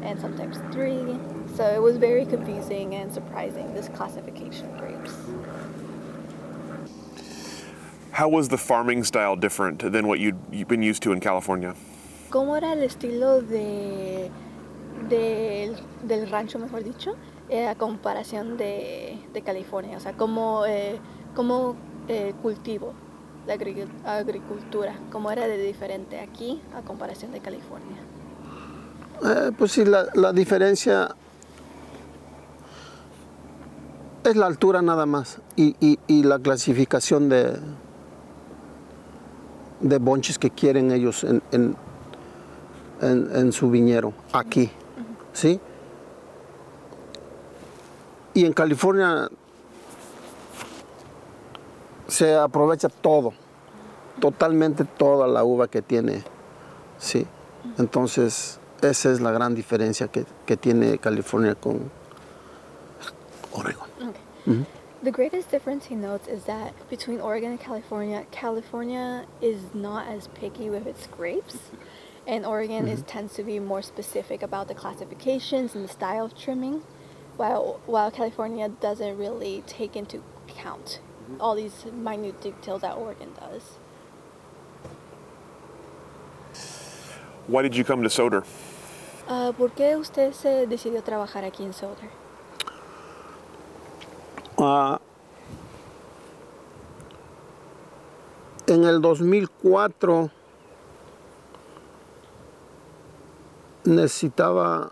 and 0.02 0.20
sometimes 0.20 0.58
three. 0.72 1.18
So 1.56 1.66
it 1.66 1.82
was 1.82 1.98
very 1.98 2.26
confusing 2.26 2.96
and 2.96 3.14
surprising 3.14 3.74
this 3.74 3.90
classification 3.90 4.66
of 4.74 4.80
grapes. 4.80 5.14
How 8.12 8.30
was 8.30 8.48
the 8.48 8.58
farming 8.58 9.04
style 9.04 9.36
different 9.36 9.92
than 9.92 10.08
what 10.08 10.20
you'd, 10.20 10.38
you've 10.50 10.70
been 10.70 10.82
used 10.82 11.04
to 11.04 11.12
in 11.12 11.20
California? 11.20 11.76
¿Cómo 12.30 12.56
era 12.56 12.72
el 12.72 12.78
estilo 12.78 13.42
de, 13.42 14.32
del- 15.10 15.76
del 16.04 16.30
rancho, 16.30 16.60
mejor 16.60 16.84
dicho, 16.84 17.16
eh, 17.50 17.68
a 17.68 17.76
comparación 17.76 18.58
de, 18.58 19.20
de 19.34 19.42
California? 19.42 19.98
O 19.98 20.00
sea, 20.00 20.14
¿cómo, 20.14 20.66
eh, 20.66 20.98
cómo 21.36 21.76
eh, 22.08 22.34
cultivo 22.42 22.94
la 23.48 23.56
agri- 23.56 23.88
agricultura? 24.06 24.96
¿Cómo 25.12 25.32
era 25.32 25.48
de 25.48 25.58
diferente 25.58 26.20
aquí 26.20 26.62
a 26.76 26.82
comparación 26.82 27.32
de 27.32 27.40
California? 27.40 27.98
Eh, 29.24 29.52
pues 29.58 29.72
sí, 29.72 29.86
la, 29.86 30.08
la 30.14 30.34
diferencia 30.34 31.16
es 34.24 34.36
la 34.36 34.48
altura 34.48 34.82
nada 34.82 35.06
más 35.06 35.40
y, 35.56 35.76
y- 35.80 36.00
y 36.08 36.24
la 36.24 36.40
clasificación 36.40 37.30
de, 37.30 37.58
de 39.82 39.98
bonches 40.00 40.40
que 40.40 40.50
quieren 40.50 40.92
ellos 40.92 41.24
en, 41.24 41.42
en- 41.52 41.76
en- 43.02 43.30
en 43.36 43.52
su 43.52 43.70
viñero, 43.70 44.14
aquí, 44.34 44.72
¿sí? 45.36 45.60
Y 48.34 48.46
en 48.46 48.54
California 48.54 49.30
se 52.08 52.36
aprovecha 52.36 52.90
todo, 52.90 53.34
totalmente 54.20 54.86
toda 54.86 55.28
la 55.28 55.44
uva 55.44 55.68
que 55.68 55.82
tiene, 55.82 56.24
¿sí? 56.98 57.28
Entonces, 57.78 58.60
esa 58.82 59.12
es 59.12 59.22
la 59.22 59.32
gran 59.32 59.56
diferencia 59.56 60.08
que, 60.08 60.26
que 60.46 60.58
tiene 60.58 60.98
California 60.98 61.56
con 61.56 61.92
Oregon. 63.52 63.88
Okay. 64.10 64.66
The 65.04 65.12
greatest 65.12 65.52
difference 65.52 65.86
he 65.86 65.96
notes 65.96 66.28
is 66.28 66.46
that 66.46 66.74
between 66.90 67.20
Oregon 67.20 67.52
and 67.52 67.60
California, 67.60 68.26
California 68.32 69.26
is 69.42 69.60
not 69.74 70.08
as 70.08 70.30
picky 70.30 70.70
with 70.70 70.88
its 70.88 71.08
grapes, 71.08 71.58
and 72.28 72.46
Oregon 72.46 72.88
is 72.88 73.04
tends 73.04 73.34
to 73.36 73.44
be 73.44 73.60
more 73.60 73.82
specific 73.82 74.42
about 74.42 74.68
the 74.68 74.74
classifications 74.76 75.76
and 75.76 75.84
the 75.84 75.92
style 75.92 76.26
of 76.26 76.38
trimming, 76.38 76.82
while 77.38 77.80
while 77.86 78.12
California 78.12 78.70
doesn't 78.70 79.18
really 79.18 79.64
take 79.68 79.96
into 79.96 80.24
account 80.48 81.00
all 81.40 81.56
these 81.56 81.86
minute 81.86 82.42
details 82.42 82.82
that 82.82 82.96
Oregon 82.96 83.30
does. 83.40 83.78
Why 87.48 87.62
did 87.62 87.76
you 87.76 87.84
come 87.84 88.02
to 88.02 88.10
Soder? 88.10 88.44
Ah, 89.28 89.54
¿Por 89.56 89.70
qué 89.72 89.96
usted 89.96 90.34
se 90.34 90.66
decidió 90.68 91.04
trabajar 91.04 91.44
aquí 91.44 91.64
en 91.64 91.74
Soder? 91.74 92.10
Ah, 94.58 95.00
en 98.68 98.84
el 98.84 99.02
2004 99.02 100.32
necesitaba 103.86 104.92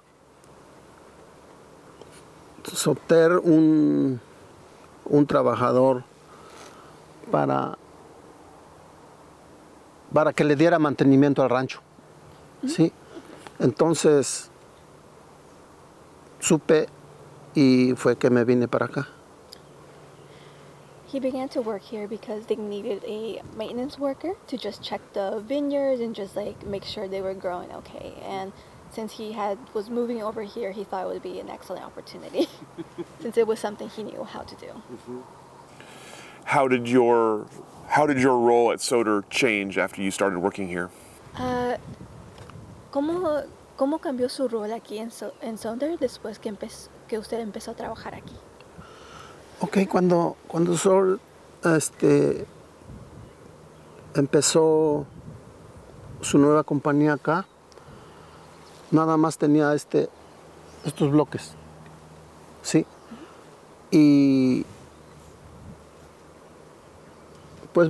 obtener 2.85 3.37
un, 3.37 4.19
un 5.05 5.27
trabajador 5.27 6.03
para, 7.31 7.77
para 10.13 10.33
que 10.33 10.43
le 10.43 10.55
diera 10.55 10.79
mantenimiento 10.79 11.43
al 11.43 11.49
rancho. 11.49 11.81
¿sí? 12.67 12.91
Entonces 13.59 14.49
supe 16.39 16.87
y 17.55 17.93
fue 17.95 18.17
que 18.17 18.29
me 18.29 18.43
vine 18.43 18.67
para 18.67 18.85
acá. 18.85 19.07
He 21.11 21.19
began 21.19 21.47
to 21.49 21.61
work 21.61 21.83
here 21.83 22.07
because 22.07 22.47
they 22.47 22.55
needed 22.55 23.03
a 23.05 23.43
maintenance 23.55 23.99
worker 23.99 24.33
to 24.47 24.57
just 24.57 24.81
check 24.81 24.99
the 25.13 25.43
vineyards 25.47 26.01
and 26.01 26.15
just 26.15 26.35
like 26.35 26.65
make 26.65 26.83
sure 26.83 27.07
they 27.07 27.21
were 27.21 27.35
growing 27.35 27.71
okay. 27.71 28.15
And 28.27 28.51
since 28.93 29.13
he 29.13 29.31
had 29.33 29.57
was 29.73 29.89
moving 29.89 30.21
over 30.21 30.43
here, 30.43 30.71
he 30.71 30.83
thought 30.83 31.05
it 31.05 31.07
would 31.13 31.23
be 31.23 31.39
an 31.39 31.49
excellent 31.49 31.83
opportunity 31.83 32.47
since 33.21 33.37
it 33.37 33.47
was 33.47 33.59
something 33.59 33.89
he 33.89 34.03
knew 34.03 34.23
how 34.23 34.41
to 34.41 34.55
do. 34.55 34.71
How 36.45 36.67
did 36.67 36.87
your 36.87 37.45
how 37.87 38.05
did 38.07 38.19
your 38.19 38.37
role 38.39 38.71
at 38.71 38.79
Soder 38.79 39.23
change 39.29 39.77
after 39.77 40.01
you 40.01 40.11
started 40.11 40.39
working 40.39 40.67
here? 40.67 40.89
Ah, 41.35 41.77
¿cómo, 42.91 43.43
¿Cómo 43.77 43.99
cambió 43.99 44.29
su 44.29 44.47
rol 44.47 44.71
aquí 44.71 44.99
en, 44.99 45.11
So- 45.11 45.33
en 45.41 45.57
Sonder 45.57 45.97
después 45.97 46.39
que, 46.39 46.49
empezó, 46.49 46.89
que 47.07 47.17
usted 47.17 47.39
empezó 47.39 47.71
a 47.71 47.73
trabajar 47.75 48.13
aquí? 48.15 48.35
Ok, 49.61 49.87
cuando, 49.89 50.35
cuando 50.47 50.77
Sol 50.77 51.19
este, 51.63 52.45
empezó 54.13 55.05
su 56.21 56.37
nueva 56.37 56.63
compañía 56.63 57.13
acá, 57.13 57.45
nada 58.93 59.17
más 59.17 59.37
tenía 59.37 59.73
este, 59.73 60.07
estos 60.85 61.11
bloques. 61.11 61.53
¿Sí? 62.61 62.85
Y 63.91 64.65
pues 67.73 67.89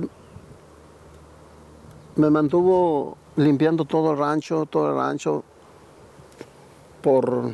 me 2.16 2.30
mantuvo 2.30 3.16
limpiando 3.36 3.84
todo 3.84 4.12
el 4.12 4.18
rancho, 4.18 4.66
todo 4.66 4.90
el 4.90 4.96
rancho 4.96 5.44
por 7.02 7.52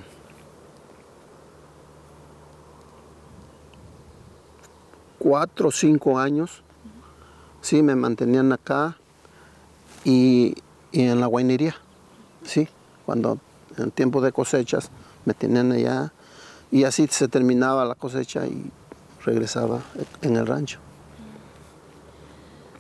cuatro 5.19 5.69
o 5.69 5.73
cinco 5.73 6.19
años. 6.19 6.63
Sí, 7.61 7.83
me 7.83 7.95
mantenían 7.95 8.53
acá 8.53 8.97
y, 10.05 10.55
y 10.93 11.03
en 11.03 11.21
la 11.21 11.27
guainería. 11.27 11.75
Sí, 12.45 12.69
cuando 13.11 13.41
en 13.77 13.91
tiempo 13.91 14.21
de 14.21 14.31
cosechas 14.31 14.89
me 15.25 15.35
tenían 15.35 15.73
allá 15.73 16.13
y 16.71 16.85
así 16.85 17.09
se 17.09 17.27
terminaba 17.27 17.85
la 17.85 17.97
cosecha 17.97 18.47
y 18.47 18.71
regresaba 19.25 19.81
en 20.23 20.37
el 20.37 20.47
rancho. 20.47 20.79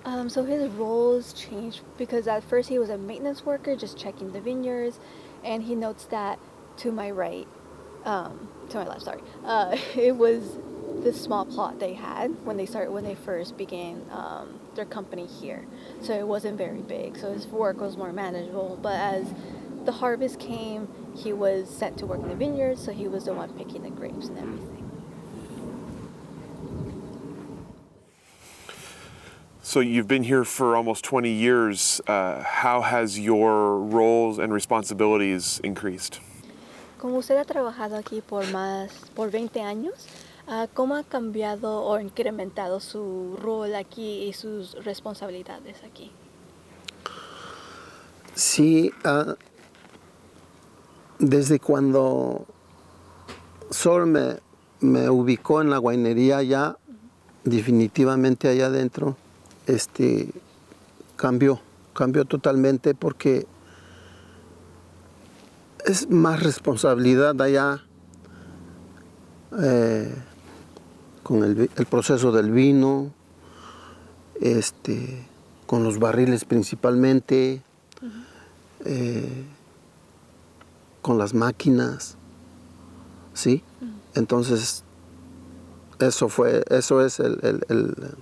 Um, 0.04 0.28
so 0.28 0.44
his 0.44 0.70
roles 0.78 1.32
changed 1.32 1.80
because 1.98 2.28
at 2.28 2.44
first 2.44 2.68
he 2.68 2.78
was 2.78 2.90
a 2.90 2.96
maintenance 2.96 3.44
worker, 3.44 3.74
just 3.74 3.98
checking 3.98 4.30
the 4.32 4.40
vineyards, 4.40 5.00
and 5.44 5.64
he 5.64 5.74
notes 5.74 6.04
that 6.10 6.38
to 6.76 6.92
my 6.92 7.10
right, 7.10 7.48
um, 8.04 8.48
to 8.68 8.78
my 8.78 8.86
left, 8.86 9.02
sorry, 9.02 9.22
uh, 9.44 9.76
it 9.96 10.16
was 10.16 10.58
this 11.02 11.20
small 11.20 11.44
plot 11.44 11.80
they 11.80 11.94
had 11.94 12.30
when 12.44 12.56
they 12.56 12.66
started 12.66 12.92
when 12.92 13.02
they 13.02 13.16
first 13.16 13.56
began 13.56 14.00
um, 14.12 14.60
their 14.76 14.84
company 14.84 15.26
here. 15.26 15.66
So 16.02 16.12
it 16.12 16.26
wasn't 16.26 16.56
very 16.56 16.82
big, 16.82 17.16
so 17.16 17.32
his 17.32 17.48
work 17.48 17.80
was 17.80 17.96
more 17.96 18.12
manageable. 18.12 18.78
But 18.80 18.94
as 18.94 19.34
the 19.84 19.92
harvest 19.92 20.38
came, 20.38 20.88
he 21.16 21.32
was 21.32 21.68
sent 21.68 21.98
to 21.98 22.06
work 22.06 22.20
in 22.20 22.28
the 22.28 22.34
vineyards, 22.34 22.84
so 22.84 22.92
he 22.92 23.08
was 23.08 23.24
the 23.24 23.32
one 23.32 23.52
picking 23.54 23.82
the 23.82 23.90
grapes 23.90 24.28
and 24.28 24.38
everything. 24.38 24.80
So 29.62 29.78
you've 29.78 30.08
been 30.08 30.24
here 30.24 30.44
for 30.44 30.74
almost 30.74 31.04
20 31.04 31.30
years. 31.30 32.00
Uh, 32.08 32.42
how 32.42 32.80
has 32.80 33.20
your 33.20 33.78
roles 33.78 34.38
and 34.38 34.52
responsibilities 34.52 35.60
increased? 35.62 36.18
Como 36.98 37.18
usted 37.18 37.36
ha 37.36 37.44
trabajado 37.44 37.96
aquí 37.96 38.20
por 38.20 38.42
más, 38.46 38.90
por 39.14 39.30
20 39.30 39.60
años, 39.60 40.08
ah, 40.48 40.66
¿cómo 40.74 40.96
ha 40.96 41.04
cambiado 41.04 41.84
o 41.84 42.00
incrementado 42.00 42.80
su 42.80 43.38
rol 43.40 43.74
aquí 43.76 44.24
y 44.28 44.32
sus 44.32 44.74
responsabilidades 44.84 45.84
aquí? 45.84 46.10
Sí, 48.34 48.90
ah, 49.04 49.36
desde 51.20 51.60
cuando 51.60 52.46
Sol 53.70 54.06
me, 54.06 54.38
me 54.80 55.08
ubicó 55.08 55.60
en 55.60 55.70
la 55.70 55.78
guainería 55.78 56.42
ya, 56.42 56.76
definitivamente 57.44 58.48
allá 58.48 58.66
adentro, 58.66 59.16
este, 59.66 60.30
cambió, 61.16 61.60
cambió 61.94 62.24
totalmente 62.24 62.94
porque 62.94 63.46
es 65.84 66.10
más 66.10 66.42
responsabilidad 66.42 67.40
allá 67.40 67.84
eh, 69.62 70.14
con 71.22 71.44
el, 71.44 71.68
proceso 71.88 72.32
del 72.32 72.50
vino, 72.50 73.12
este, 74.40 75.26
con 75.66 75.84
los 75.84 75.98
barriles 75.98 76.44
principalmente, 76.44 77.62
eh, 78.84 79.44
con 81.02 81.18
las 81.18 81.34
máquinas, 81.34 82.16
¿sí? 83.34 83.62
Mm. 83.80 84.18
Entonces, 84.18 84.84
eso 85.98 86.28
fue, 86.28 86.62
eso 86.70 87.04
es 87.04 87.20
el, 87.20 87.38
el- 87.42 87.64
el- 87.68 88.16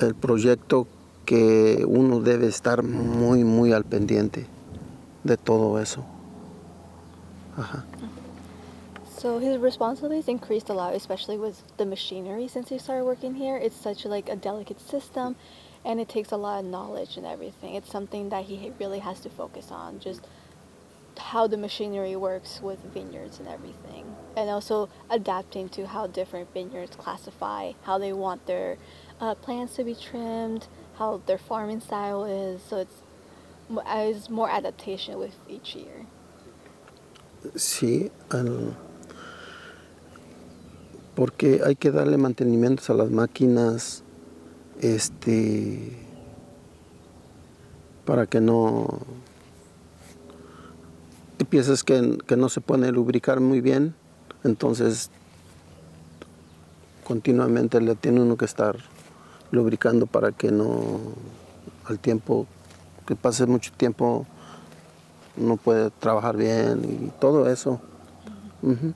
el 0.00 0.14
proyecto 0.14 0.86
que 1.24 1.84
uno 1.86 2.20
debe 2.20 2.46
estar 2.48 2.82
muy, 2.82 3.44
muy 3.44 3.72
al 3.72 3.84
pendiente 3.84 4.46
de 5.22 5.36
todo 5.36 5.78
eso. 5.80 6.04
Ajá. 7.56 7.84
So 9.20 9.38
his 9.38 9.60
responsibilities 9.60 10.26
increased 10.26 10.68
a 10.68 10.74
lot, 10.74 10.94
especially 10.94 11.38
with 11.38 11.54
the 11.76 11.84
machinery 11.86 12.48
since 12.48 12.68
he 12.68 12.78
started 12.78 13.04
working 13.04 13.34
here. 13.36 13.56
It's 13.56 13.76
such 13.76 14.04
like 14.04 14.28
a 14.28 14.34
delicate 14.34 14.80
system 14.80 15.36
and 15.84 16.00
it 16.00 16.08
takes 16.08 16.32
a 16.32 16.36
lot 16.36 16.58
of 16.58 16.64
knowledge 16.68 17.16
and 17.16 17.24
everything. 17.24 17.76
It's 17.76 17.90
something 17.90 18.30
that 18.30 18.44
he 18.46 18.72
really 18.80 18.98
has 18.98 19.20
to 19.20 19.28
focus 19.30 19.70
on, 19.70 20.00
just 20.00 20.22
how 21.18 21.46
the 21.46 21.56
machinery 21.56 22.16
works 22.16 22.60
with 22.62 22.78
vineyards 22.92 23.38
and 23.38 23.48
everything. 23.48 24.16
And 24.36 24.48
also 24.48 24.88
adapting 25.10 25.68
to 25.70 25.86
how 25.86 26.06
different 26.06 26.52
vineyards 26.52 26.96
classify, 26.96 27.72
how 27.82 27.98
they 27.98 28.12
want 28.12 28.46
their 28.46 28.78
uh, 29.20 29.34
plants 29.34 29.76
to 29.76 29.84
be 29.84 29.94
trimmed, 29.94 30.66
how 30.94 31.20
their 31.26 31.38
farming 31.38 31.80
style 31.80 32.24
is. 32.24 32.62
So 32.62 32.78
it's, 32.78 33.02
it's 33.70 34.30
more 34.30 34.50
adaptation 34.50 35.18
with 35.18 35.36
each 35.48 35.74
year. 35.74 36.06
Sí, 37.56 38.10
porque 41.14 41.60
hay 41.64 41.74
que 41.74 41.90
darle 41.90 42.16
mantenimientos 42.16 42.88
a 42.90 42.94
las 42.94 43.10
máquinas, 43.10 44.02
este, 44.80 45.98
para 48.04 48.26
que 48.26 48.40
no, 48.40 49.00
hay 51.42 51.46
piezas 51.46 51.82
que, 51.82 52.18
que 52.24 52.36
no 52.36 52.48
se 52.48 52.60
pueden 52.60 52.94
lubricar 52.94 53.40
muy 53.40 53.60
bien, 53.60 53.96
entonces 54.44 55.10
continuamente 57.02 57.80
le 57.80 57.96
tiene 57.96 58.20
uno 58.20 58.36
que 58.36 58.44
estar 58.44 58.76
lubricando 59.50 60.06
para 60.06 60.30
que 60.30 60.52
no, 60.52 61.00
al 61.86 61.98
tiempo, 61.98 62.46
que 63.06 63.16
pase 63.16 63.46
mucho 63.46 63.72
tiempo, 63.76 64.24
no 65.36 65.56
puede 65.56 65.90
trabajar 65.90 66.36
bien 66.36 66.84
y 66.84 67.10
todo 67.20 67.50
eso. 67.50 67.80
Ujú. 68.62 68.94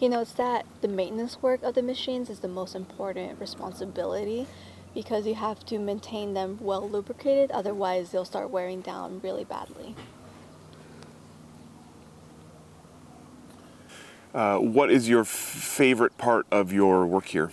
He 0.00 0.08
notes 0.08 0.32
that 0.32 0.64
the 0.80 0.88
maintenance 0.88 1.38
work 1.40 1.62
of 1.62 1.76
the 1.76 1.82
machines 1.82 2.28
is 2.28 2.40
the 2.40 2.48
most 2.48 2.74
important 2.74 3.38
responsibility 3.38 4.48
because 4.92 5.28
you 5.28 5.36
have 5.36 5.64
to 5.66 5.78
maintain 5.78 6.34
them 6.34 6.58
well 6.60 6.90
lubricated, 6.90 7.52
otherwise, 7.52 8.10
they'll 8.10 8.24
start 8.24 8.50
wearing 8.50 8.80
down 8.80 9.20
really 9.22 9.44
badly. 9.44 9.94
Uh, 14.34 14.58
what 14.58 14.90
is 14.90 15.08
your 15.08 15.24
favorite 15.24 16.18
part 16.18 16.44
of 16.50 16.72
your 16.72 17.06
work 17.06 17.26
here? 17.26 17.52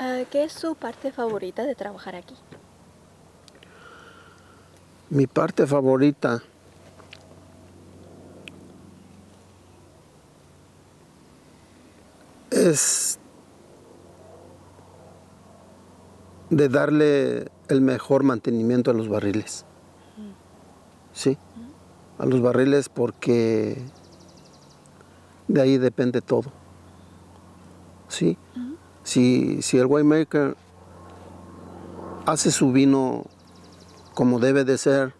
Ah, 0.00 0.24
¿Qué 0.28 0.42
es 0.42 0.52
su 0.52 0.74
parte 0.74 1.12
favorita 1.12 1.64
de 1.64 1.76
trabajar 1.76 2.16
aquí? 2.16 2.34
Mi 5.10 5.28
parte 5.28 5.64
favorita 5.64 6.42
es 12.50 13.20
de 16.50 16.68
darle 16.68 17.46
el 17.68 17.80
mejor 17.80 18.24
mantenimiento 18.24 18.90
a 18.90 18.94
los 18.94 19.08
barriles. 19.08 19.64
Sí, 21.12 21.38
a 22.18 22.26
los 22.26 22.40
barriles 22.40 22.88
porque 22.88 23.76
de 25.48 25.60
ahí 25.60 25.78
depende 25.78 26.20
todo. 26.20 26.50
Si, 28.08 28.36
si 29.02 29.78
el 29.78 29.86
winemaker 29.86 30.56
hace 32.26 32.50
su 32.50 32.72
vino 32.72 33.24
como 34.14 34.38
debe 34.38 34.64
de 34.64 34.78
ser, 34.78 35.14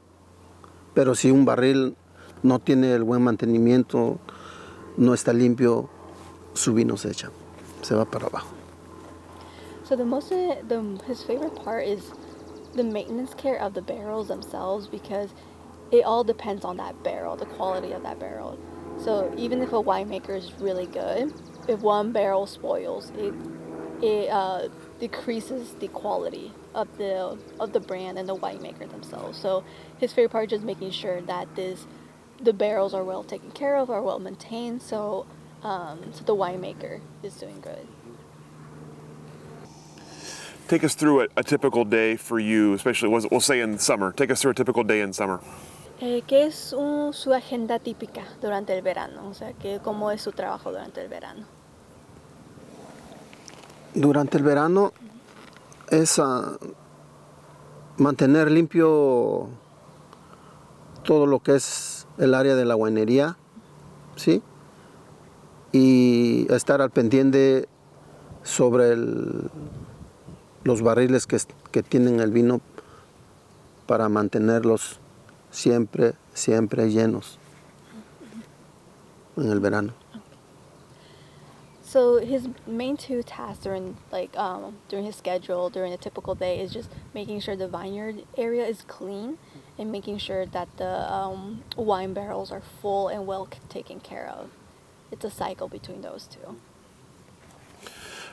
pero 0.95 1.15
si 1.15 1.31
un 1.31 1.45
barril 1.45 1.97
no 2.43 2.59
tiene 2.59 2.93
el 2.95 3.05
buen 3.05 3.23
mantenimiento, 3.23 4.19
no 4.97 5.15
está 5.15 5.33
limpio, 5.33 5.89
su 6.55 6.75
vino 6.75 6.97
se 6.97 7.11
echa, 7.11 7.31
se 7.83 7.95
va 7.95 8.05
para 8.05 8.27
abajo. 8.27 8.49
So 9.85 9.97
the 9.97 10.05
most 10.05 10.33
uh, 10.33 10.57
the 10.69 10.81
his 11.07 11.23
favorite 11.23 11.55
part 11.65 11.87
is 11.87 12.13
the 12.75 12.85
maintenance 12.85 13.35
care 13.35 13.61
of 13.61 13.75
the 13.75 13.83
barrels 13.83 14.29
themselves 14.29 14.87
because 14.87 15.31
it 15.91 16.05
all 16.05 16.25
depends 16.25 16.65
on 16.65 16.77
that 16.79 16.95
barrel, 17.03 17.37
the 17.37 17.47
quality 17.47 17.93
of 17.93 18.03
that 18.03 18.19
barrel. 18.19 18.57
So 19.03 19.33
even 19.37 19.63
if 19.63 19.73
a 19.73 19.83
winemaker 19.83 20.37
is 20.37 20.53
really 20.61 20.87
good, 20.87 21.35
if 21.67 21.81
one 21.81 22.13
barrel 22.13 22.47
spoils, 22.47 23.11
it 23.19 23.35
it 24.01 24.31
uh, 24.31 24.69
decreases 25.01 25.75
the 25.75 25.89
quality 25.89 26.53
of 26.75 26.89
the 26.99 27.39
of 27.59 27.73
the 27.73 27.81
brand 27.81 28.19
and 28.19 28.29
the 28.29 28.37
winemaker 28.37 28.91
themselves. 28.91 29.39
So 29.39 29.65
his 29.99 30.13
favorite 30.13 30.31
part 30.31 30.45
is 30.47 30.51
just 30.51 30.65
making 30.65 30.93
sure 30.93 31.21
that 31.23 31.55
this 31.57 31.87
the 32.41 32.53
barrels 32.53 32.95
are 32.95 33.05
well 33.05 33.25
taken 33.25 33.51
care 33.51 33.77
of, 33.77 33.91
are 33.91 34.03
well 34.03 34.21
maintained, 34.21 34.83
so 34.83 35.27
um, 35.63 36.13
so 36.13 36.25
the 36.25 36.35
winemaker 36.37 37.01
is 37.23 37.35
doing 37.35 37.61
good. 37.61 37.87
Take 40.69 40.85
us 40.85 40.95
through 40.95 41.23
a, 41.23 41.29
a 41.37 41.43
typical 41.43 41.85
day 41.85 42.17
for 42.17 42.39
you, 42.39 42.73
especially 42.75 43.09
we'll 43.09 43.27
we'll 43.31 43.41
say 43.41 43.61
in 43.61 43.79
summer. 43.79 44.13
Take 44.13 44.31
us 44.31 44.41
through 44.41 44.53
a 44.53 44.55
typical 44.55 44.85
day 44.85 45.01
in 45.01 45.13
summer. 45.13 45.41
Eh, 46.05 46.25
¿Qué 46.27 46.47
es 46.47 46.57
su 46.57 47.33
agenda 47.33 47.79
típica 47.79 48.25
durante 48.41 48.77
el 48.77 48.83
verano? 48.83 49.29
O 49.29 49.35
sea, 49.35 49.53
¿qué, 49.53 49.79
¿cómo 49.81 50.11
es 50.11 50.21
su 50.21 50.33
trabajo 50.33 50.73
durante 50.73 51.01
el 51.01 51.09
verano? 51.09 51.47
Durante 53.95 54.37
el 54.37 54.43
verano 54.43 54.93
es 55.91 56.19
ah, 56.19 56.59
mantener 57.99 58.51
limpio 58.51 59.47
todo 61.05 61.27
lo 61.27 61.39
que 61.39 61.55
es 61.55 62.09
el 62.19 62.35
área 62.35 62.57
de 62.57 62.65
la 62.65 62.75
guanería, 62.75 63.37
¿sí? 64.17 64.43
Y 65.71 66.53
estar 66.53 66.83
al 66.83 66.91
pendiente 66.91 67.69
sobre 68.43 68.97
los 70.65 70.83
barriles 70.83 71.29
que, 71.29 71.39
que 71.71 71.85
tienen 71.85 72.19
el 72.19 72.33
vino 72.33 72.61
para 73.87 74.09
mantenerlos 74.09 74.99
siempre, 75.53 76.15
siempre 76.35 76.91
llenos 76.91 77.39
en 79.37 79.51
el 79.51 79.61
verano. 79.61 79.93
So 81.83 82.17
his 82.25 82.49
main 82.67 82.97
two 82.97 83.23
tasks 83.23 83.63
during 83.63 83.99
like 84.11 84.35
um, 84.39 84.79
during 84.89 85.05
his 85.05 85.15
schedule 85.15 85.69
during 85.69 85.93
a 85.93 85.99
typical 85.99 86.35
day 86.35 86.59
is 86.59 86.73
just 86.73 86.89
making 87.13 87.41
sure 87.41 87.55
the 87.55 87.69
vineyard 87.69 88.25
area 88.39 88.65
is 88.65 88.81
clean 88.89 89.37
and 89.79 89.93
making 89.93 90.17
sure 90.17 90.47
that 90.47 90.69
the 90.79 91.13
um, 91.13 91.63
wine 91.77 92.15
barrels 92.15 92.51
are 92.51 92.63
full 92.81 93.09
and 93.09 93.27
well 93.27 93.47
taken 93.69 94.01
care 94.01 94.27
of. 94.27 94.49
It's 95.11 95.25
a 95.25 95.31
cycle 95.31 95.69
between 95.69 96.01
those 96.01 96.27
two. 96.27 96.57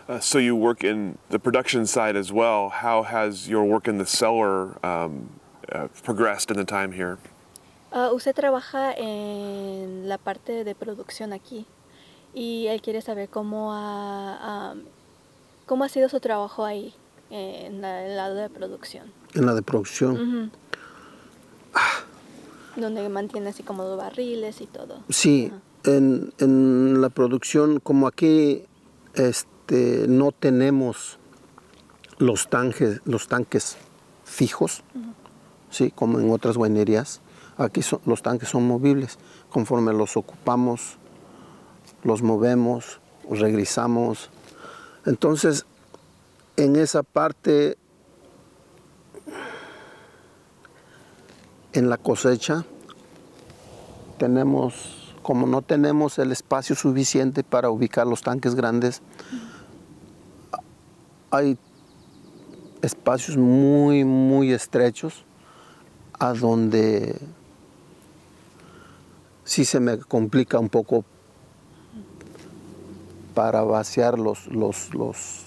Uh, 0.07 0.19
so 0.19 0.37
you 0.37 0.55
work 0.55 0.83
in 0.83 1.17
the 1.29 1.37
production 1.37 1.85
side 1.85 2.15
as 2.15 2.31
well. 2.31 2.69
How 2.69 3.03
has 3.03 3.49
your 3.49 3.65
work 3.65 3.89
in 3.89 3.97
the 3.97 4.05
cellar 4.05 4.83
um, 4.85 5.38
uh, 5.73 5.87
progressed 6.03 6.51
in 6.51 6.57
the 6.57 6.65
time 6.65 6.91
here? 6.93 7.17
Ah, 7.91 8.11
usted 8.11 8.33
trabaja 8.35 8.93
en 8.95 10.07
la 10.07 10.17
parte 10.17 10.63
de 10.63 10.75
producción 10.75 11.33
aquí 11.33 11.65
y 12.33 12.67
él 12.67 12.81
quiere 12.81 13.01
saber 13.01 13.29
cómo 13.29 13.73
ha, 13.73 14.69
am, 14.71 14.83
cómo 15.65 15.83
ha 15.83 15.89
sido 15.89 16.07
su 16.09 16.19
trabajo 16.19 16.65
ahí 16.65 16.93
en 17.31 17.81
la- 17.81 18.05
el 18.05 18.15
lado 18.15 18.35
de 18.35 18.49
producción. 18.49 19.11
En 19.33 19.45
la 19.45 19.53
de 19.55 19.61
producción. 19.63 20.51
Donde 22.75 23.09
mantiene 23.09 23.49
así 23.49 23.63
como 23.63 23.83
los 23.83 23.97
barriles 23.97 24.61
y 24.61 24.65
todo. 24.67 24.99
Sí, 25.09 25.51
en, 25.83 26.31
en 26.39 27.01
la 27.01 27.09
producción, 27.09 27.79
como 27.79 28.07
aquí 28.07 28.63
este, 29.15 30.05
no 30.07 30.31
tenemos 30.31 31.17
los 32.19 32.49
tanques, 32.49 33.01
los 33.05 33.27
tanques 33.27 33.77
fijos, 34.23 34.83
sí, 35.69 35.91
como 35.91 36.19
en 36.19 36.31
otras 36.31 36.57
guainerías, 36.57 37.21
aquí 37.57 37.81
los 38.05 38.21
tanques 38.21 38.49
son 38.49 38.67
movibles. 38.67 39.17
Conforme 39.49 39.93
los 39.93 40.17
ocupamos, 40.17 40.97
los 42.03 42.21
movemos, 42.21 42.99
regresamos. 43.29 44.29
Entonces, 45.05 45.65
en 46.57 46.75
esa 46.75 47.03
parte, 47.03 47.77
en 51.73 51.89
la 51.89 51.97
cosecha, 51.97 52.65
tenemos, 54.17 55.15
como 55.21 55.47
no 55.47 55.61
tenemos 55.61 56.19
el 56.19 56.31
espacio 56.31 56.75
suficiente 56.75 57.43
para 57.43 57.69
ubicar 57.69 58.07
los 58.07 58.21
tanques 58.21 58.55
grandes, 58.55 59.01
hay 61.31 61.57
espacios 62.81 63.37
muy, 63.37 64.03
muy 64.03 64.51
estrechos 64.51 65.25
a 66.19 66.33
donde 66.33 67.17
sí 69.45 69.65
se 69.65 69.79
me 69.79 69.97
complica 69.97 70.59
un 70.59 70.69
poco 70.69 71.05
para 73.33 73.63
vaciar 73.63 74.19
los, 74.19 74.47
los, 74.47 74.93
los, 74.93 75.45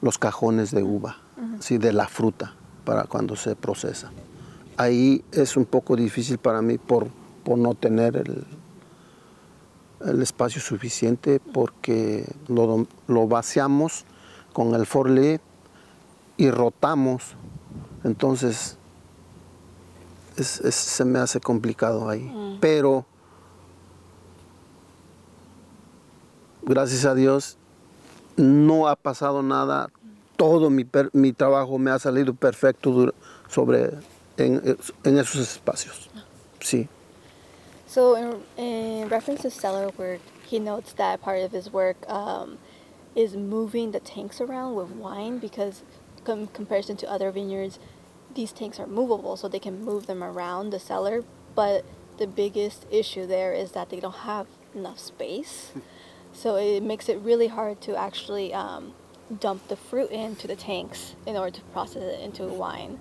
los 0.00 0.18
cajones 0.18 0.70
de 0.70 0.82
uva, 0.82 1.18
sí, 1.60 1.76
de 1.76 1.92
la 1.92 2.08
fruta, 2.08 2.54
para 2.84 3.04
cuando 3.04 3.36
se 3.36 3.54
procesa. 3.54 4.10
Ahí 4.78 5.22
es 5.30 5.56
un 5.56 5.66
poco 5.66 5.94
difícil 5.94 6.38
para 6.38 6.62
mí 6.62 6.78
por, 6.78 7.08
por 7.44 7.58
no 7.58 7.74
tener 7.74 8.16
el, 8.16 8.46
el 10.06 10.22
espacio 10.22 10.60
suficiente 10.60 11.40
porque 11.40 12.24
lo, 12.48 12.86
lo 13.06 13.28
vaciamos 13.28 14.04
con 14.52 14.74
el 14.74 14.86
forlé 14.86 15.40
y 16.36 16.50
rotamos. 16.50 17.34
Entonces 18.04 18.77
es- 20.38 20.60
es- 20.60 20.74
se 20.74 21.04
me 21.04 21.18
hace 21.18 21.40
complicado 21.40 22.08
ahí. 22.08 22.32
Pero 22.60 23.04
gracias 26.62 27.04
a 27.04 27.14
Dios 27.14 27.56
no 28.36 28.88
ha 28.88 28.96
pasado 28.96 29.42
nada. 29.42 29.90
Todo 30.36 30.70
mi, 30.70 30.84
per- 30.84 31.10
mi 31.12 31.32
trabajo 31.32 31.78
me 31.78 31.90
ha 31.90 31.98
salido 31.98 32.32
perfecto 32.34 32.90
dur- 32.90 33.14
sobre, 33.48 33.90
en, 34.36 34.76
en 35.04 35.18
esos 35.18 35.36
espacios. 35.40 36.08
Sí. 36.60 36.88
So 37.86 38.14
in, 38.16 38.36
in 38.62 39.08
reference 39.10 39.42
to 39.42 39.50
cellar 39.50 39.90
work, 39.98 40.20
he 40.48 40.60
notes 40.60 40.92
that 40.94 41.20
part 41.20 41.40
of 41.42 41.52
his 41.52 41.72
work 41.72 41.96
um, 42.08 42.58
is 43.16 43.34
moving 43.34 43.90
the 43.92 44.00
tanks 44.00 44.40
around 44.40 44.76
with 44.76 44.90
wine 44.90 45.38
because 45.38 45.82
com- 46.24 46.46
comparison 46.48 46.96
to 46.98 47.10
other 47.10 47.32
vineyards, 47.32 47.78
these 48.38 48.52
tanks 48.52 48.78
are 48.78 48.86
movable 48.86 49.36
so 49.36 49.48
they 49.48 49.58
can 49.58 49.84
move 49.84 50.06
them 50.06 50.22
around 50.22 50.70
the 50.70 50.78
cellar. 50.78 51.24
But 51.56 51.84
the 52.18 52.28
biggest 52.28 52.86
issue 52.88 53.26
there 53.26 53.52
is 53.52 53.72
that 53.72 53.90
they 53.90 53.98
don't 53.98 54.22
have 54.32 54.46
enough 54.74 55.00
space. 55.00 55.72
So 56.32 56.54
it 56.54 56.84
makes 56.84 57.08
it 57.08 57.18
really 57.18 57.48
hard 57.48 57.80
to 57.80 57.96
actually 57.96 58.54
um, 58.54 58.94
dump 59.40 59.66
the 59.66 59.74
fruit 59.74 60.10
into 60.10 60.46
the 60.46 60.54
tanks 60.54 61.16
in 61.26 61.36
order 61.36 61.50
to 61.56 61.62
process 61.72 62.02
it 62.02 62.20
into 62.20 62.44
wine. 62.44 63.00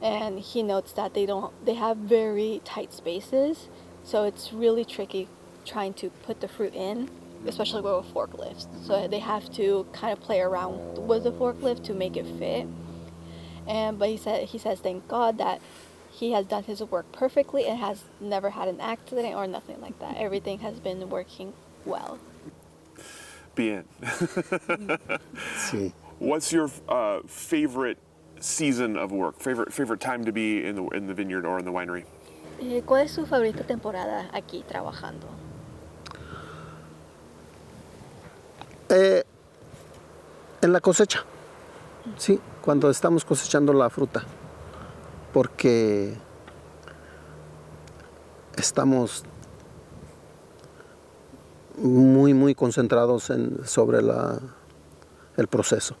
And 0.00 0.38
he 0.38 0.62
notes 0.62 0.92
that 0.92 1.12
they 1.12 1.26
don't 1.26 1.52
they 1.64 1.74
have 1.74 1.96
very 1.96 2.60
tight 2.64 2.92
spaces, 2.92 3.68
so 4.04 4.22
it's 4.22 4.52
really 4.52 4.84
tricky 4.84 5.26
trying 5.64 5.92
to 5.94 6.10
put 6.26 6.40
the 6.40 6.46
fruit 6.46 6.74
in, 6.74 7.10
especially 7.46 7.80
with 7.80 8.14
forklifts. 8.14 8.68
So 8.86 9.08
they 9.08 9.18
have 9.18 9.50
to 9.54 9.86
kind 9.92 10.12
of 10.12 10.20
play 10.20 10.40
around 10.40 11.08
with 11.08 11.24
the 11.24 11.32
forklift 11.32 11.82
to 11.84 11.94
make 11.94 12.16
it 12.16 12.26
fit. 12.38 12.68
And 13.68 13.98
but 13.98 14.08
he 14.08 14.16
said 14.16 14.48
he 14.48 14.58
says 14.58 14.80
thank 14.80 15.06
God 15.06 15.38
that 15.38 15.60
he 16.10 16.32
has 16.32 16.46
done 16.46 16.64
his 16.64 16.82
work 16.82 17.12
perfectly 17.12 17.66
and 17.66 17.78
has 17.78 18.02
never 18.20 18.50
had 18.50 18.66
an 18.66 18.80
accident 18.80 19.34
or 19.34 19.46
nothing 19.46 19.80
like 19.80 19.98
that. 20.00 20.16
Everything 20.16 20.58
has 20.60 20.80
been 20.80 21.08
working 21.08 21.52
well. 21.84 22.18
Bien. 23.54 23.84
Sí. 25.56 25.92
What's 26.18 26.52
your 26.52 26.68
uh, 26.88 27.20
favorite 27.26 27.98
season 28.40 28.96
of 28.96 29.12
work? 29.12 29.38
Favorite 29.38 29.72
favorite 29.72 30.00
time 30.00 30.24
to 30.24 30.32
be 30.32 30.64
in 30.64 30.74
the 30.74 30.84
in 30.88 31.06
the 31.06 31.14
vineyard 31.14 31.46
or 31.46 31.58
in 31.58 31.64
the 31.64 31.72
winery? 31.72 32.04
Eh, 32.60 32.82
¿Cuál 32.84 33.04
es 33.04 33.12
su 33.12 33.24
favorita 33.26 33.64
temporada 33.64 34.28
aquí 34.32 34.64
trabajando? 34.66 35.28
Eh, 38.88 39.22
en 40.62 40.72
la 40.72 40.80
cosecha, 40.80 41.24
sí, 42.16 42.40
cuando 42.62 42.90
estamos 42.90 43.24
cosechando 43.24 43.72
la 43.72 43.90
fruta, 43.90 44.22
porque 45.32 46.16
estamos 48.56 49.24
muy, 51.76 52.34
muy 52.34 52.54
concentrados 52.54 53.30
en, 53.30 53.66
sobre 53.66 54.02
la, 54.02 54.40
el 55.36 55.46
proceso. 55.46 55.96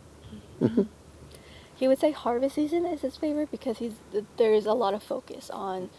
He 1.76 1.86
would 1.86 1.98
say 2.00 2.10
harvest 2.10 2.56
season 2.56 2.84
is 2.84 3.02
his 3.02 3.16
favorite 3.16 3.50
because 3.52 3.78
he's 3.78 3.94
there 4.36 4.52
is 4.52 4.66
a 4.66 4.74
lot 4.74 4.94
of 4.94 5.02
focus 5.02 5.48
on 5.50 5.90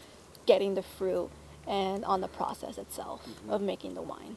getting 0.46 0.76
the 0.76 0.82
fruit 0.82 1.30
and 1.66 2.04
on 2.04 2.20
the 2.20 2.28
process 2.28 2.78
itself 2.78 3.22
of 3.48 3.62
making 3.62 3.94
the 3.94 4.02
wine. 4.02 4.36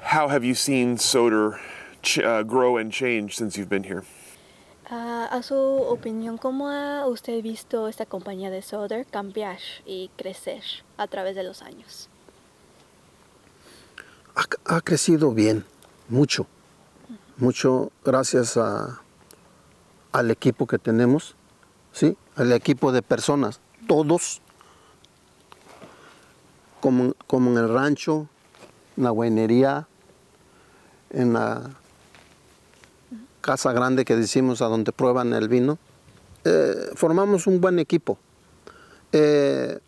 How 0.00 0.28
have 0.28 0.42
you 0.42 0.54
seen 0.54 0.96
Soder 0.96 1.58
ch- 2.02 2.18
uh, 2.18 2.42
grow 2.42 2.76
and 2.78 2.92
change 2.92 3.36
since 3.36 3.56
you've 3.58 3.68
been 3.70 3.84
here? 3.84 4.04
Ah, 4.90 5.28
a 5.30 5.42
su 5.42 5.54
opinión, 5.54 6.38
¿cómo 6.38 6.68
ha 6.68 7.06
usted 7.06 7.42
visto 7.42 7.88
esta 7.88 8.06
compañía 8.06 8.50
de 8.50 8.62
Soder 8.62 9.04
cambiar 9.04 9.58
y 9.84 10.10
crecer 10.16 10.62
a 10.96 11.06
través 11.06 11.36
de 11.36 11.42
los 11.42 11.60
años? 11.62 12.08
ha, 14.38 14.76
ha 14.76 14.80
crecido 14.80 15.32
bien, 15.32 15.64
mucho, 16.08 16.46
mucho 17.36 17.90
gracias 18.04 18.56
a, 18.56 19.00
al 20.12 20.30
equipo 20.30 20.66
que 20.66 20.78
tenemos, 20.78 21.34
¿sí? 21.92 22.16
al 22.36 22.52
equipo 22.52 22.92
de 22.92 23.02
personas, 23.02 23.60
todos, 23.88 24.40
como, 26.80 27.14
como 27.26 27.50
en 27.50 27.58
el 27.58 27.68
rancho, 27.68 28.28
en 28.96 29.04
la 29.04 29.10
guainería, 29.10 29.88
en 31.10 31.32
la 31.32 31.70
casa 33.48 33.72
grande 33.72 34.04
que 34.04 34.14
decimos 34.14 34.60
a 34.60 34.66
donde 34.66 34.92
prueban 34.92 35.32
el 35.32 35.48
vino, 35.48 35.78
eh, 36.44 36.90
formamos 36.94 37.46
un 37.46 37.62
buen 37.62 37.78
equipo. 37.78 38.18
Eh, 39.10 39.78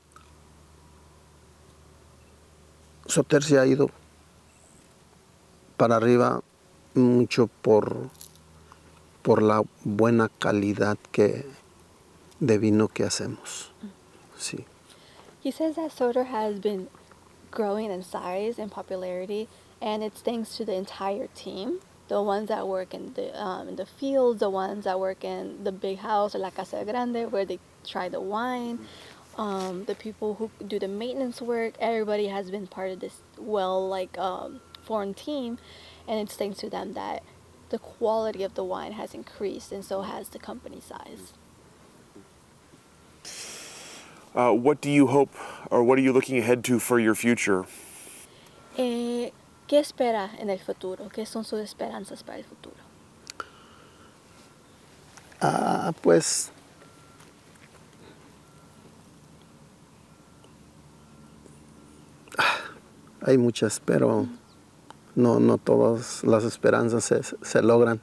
Soter 3.05 3.43
se 3.43 3.59
ha 3.59 3.67
ido 3.67 3.91
para 5.77 5.97
arriba 5.97 6.41
mucho 6.95 7.49
por, 7.61 8.09
por 9.21 9.43
la 9.43 9.63
buena 9.85 10.31
calidad 10.39 10.97
que, 11.13 11.45
de 12.39 12.57
vino 12.57 12.89
que 12.89 13.05
hacemos. 13.05 13.73
Sí. 14.39 14.65
He 15.45 15.53
says 15.53 15.77
that 15.77 15.91
Soder 15.91 16.25
has 16.25 16.61
been 16.63 16.89
growing 17.51 17.91
in 17.91 18.03
size 18.03 18.59
and 18.59 18.73
popularity, 18.73 19.49
and 19.83 20.03
it's 20.03 20.23
thanks 20.23 20.57
to 20.57 20.65
the 20.65 20.77
entire 20.77 21.29
team. 21.35 21.81
The 22.11 22.21
ones 22.21 22.49
that 22.49 22.67
work 22.67 22.93
in 22.93 23.15
the 23.15 23.31
um, 23.41 23.69
in 23.69 23.77
the 23.77 23.87
fields, 23.87 24.41
the 24.41 24.51
ones 24.51 24.83
that 24.83 24.99
work 24.99 25.23
in 25.23 25.63
the 25.63 25.71
big 25.71 25.99
house 25.99 26.35
or 26.35 26.41
la 26.41 26.51
casa 26.51 26.85
grande, 26.85 27.31
where 27.31 27.45
they 27.45 27.61
try 27.87 28.09
the 28.09 28.21
wine, 28.21 28.81
um, 29.39 29.85
the 29.85 29.95
people 29.95 30.35
who 30.35 30.51
do 30.67 30.81
the 30.81 30.89
maintenance 30.89 31.41
work. 31.41 31.75
Everybody 31.79 32.27
has 32.27 32.51
been 32.51 32.67
part 32.67 32.91
of 32.91 32.99
this 32.99 33.21
well, 33.39 33.89
like 33.89 34.19
um, 34.19 34.61
formed 34.83 35.19
team, 35.19 35.59
and 36.09 36.19
it's 36.19 36.35
thanks 36.35 36.59
to 36.59 36.69
them 36.69 36.95
that 36.95 37.23
the 37.69 37.79
quality 37.79 38.43
of 38.43 38.55
the 38.55 38.65
wine 38.65 38.95
has 38.95 39.15
increased, 39.15 39.71
and 39.71 39.85
so 39.85 40.03
has 40.03 40.31
the 40.31 40.41
company 40.41 40.81
size. 40.81 41.33
Uh, 44.35 44.51
what 44.51 44.81
do 44.81 44.91
you 44.91 45.07
hope, 45.07 45.33
or 45.71 45.85
what 45.85 45.97
are 45.97 46.03
you 46.03 46.13
looking 46.13 46.39
ahead 46.39 46.65
to 46.65 46.81
for 46.81 46.99
your 46.99 47.15
future? 47.15 47.67
Eh, 48.77 49.31
¿Qué 49.71 49.79
espera 49.79 50.33
en 50.41 50.51
el 50.51 50.59
futuro? 50.59 51.09
¿Qué 51.11 51.25
son 51.27 51.45
sus 51.45 51.61
esperanzas 51.61 52.25
para 52.25 52.39
el 52.39 52.45
futuro? 52.45 52.75
Ah, 55.41 55.93
pues 56.03 56.51
ah, 62.37 62.57
hay 63.23 63.39
muchas, 63.39 63.79
pero 63.79 64.27
no, 65.15 65.39
no 65.39 65.57
todas 65.57 66.25
las 66.25 66.43
esperanzas 66.43 67.05
se, 67.05 67.21
se 67.23 67.63
logran. 67.63 68.01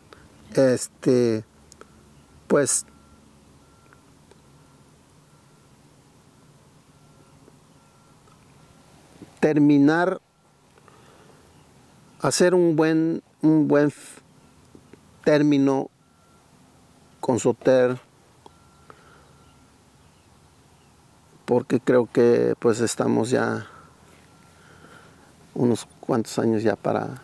Este, 0.56 1.44
pues 2.48 2.86
terminar, 9.42 10.22
hacer 12.22 12.54
un 12.54 12.76
buen, 12.76 13.22
un 13.42 13.68
buen 13.68 13.92
término 15.24 15.90
con 17.20 17.40
Soter, 17.40 18.00
porque 21.46 21.80
creo 21.80 22.10
que 22.12 22.56
pues 22.60 22.82
estamos 22.82 23.30
ya 23.30 23.68
unos 25.54 25.88
cuantos 26.00 26.38
años 26.40 26.64
ya 26.64 26.76
para 26.76 27.22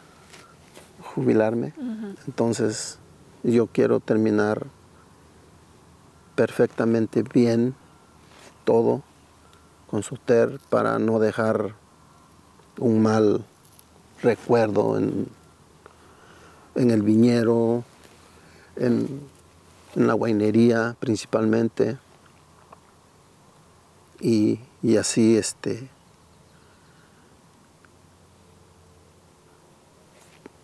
jubilarme. 1.13 1.73
Entonces 2.27 2.99
yo 3.43 3.67
quiero 3.67 3.99
terminar 3.99 4.67
perfectamente 6.35 7.23
bien 7.23 7.75
todo 8.63 9.03
con 9.87 10.03
Soter 10.03 10.59
para 10.69 10.97
no 10.99 11.19
dejar 11.19 11.75
un 12.79 13.01
mal 13.01 13.45
recuerdo 14.23 14.97
en, 14.97 15.27
en 16.75 16.89
el 16.91 17.01
viñero, 17.03 17.83
en, 18.77 19.21
en 19.95 20.07
la 20.07 20.13
guainería 20.13 20.95
principalmente. 20.99 21.97
Y, 24.19 24.59
y 24.81 24.97
así 24.97 25.35
este 25.37 25.89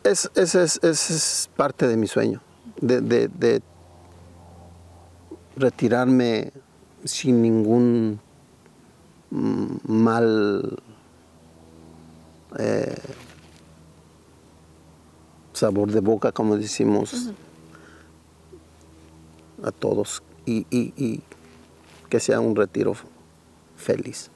es, 0.04 0.30
es, 0.36 0.56
es 0.84 1.50
parte 1.56 1.88
de 1.88 1.98
mi 1.98 2.08
sueño, 2.08 2.42
de, 2.82 3.02
de- 3.02 3.28
de 3.28 3.62
retirarme 5.58 6.52
sin 7.04 7.42
ningún 7.42 8.20
mm, 9.30 9.76
mal 9.86 10.80
eh, 12.58 12.96
sabor 15.60 15.88
de 15.92 16.00
boca, 16.02 16.32
como 16.32 16.56
decimos 16.58 17.32
a 19.64 19.72
todos, 19.72 20.22
y, 20.46 20.66
y- 20.72 20.94
y 20.98 21.22
que 22.10 22.20
sea 22.20 22.40
un 22.40 22.56
retiro 22.56 22.96
feliz. 23.76 24.30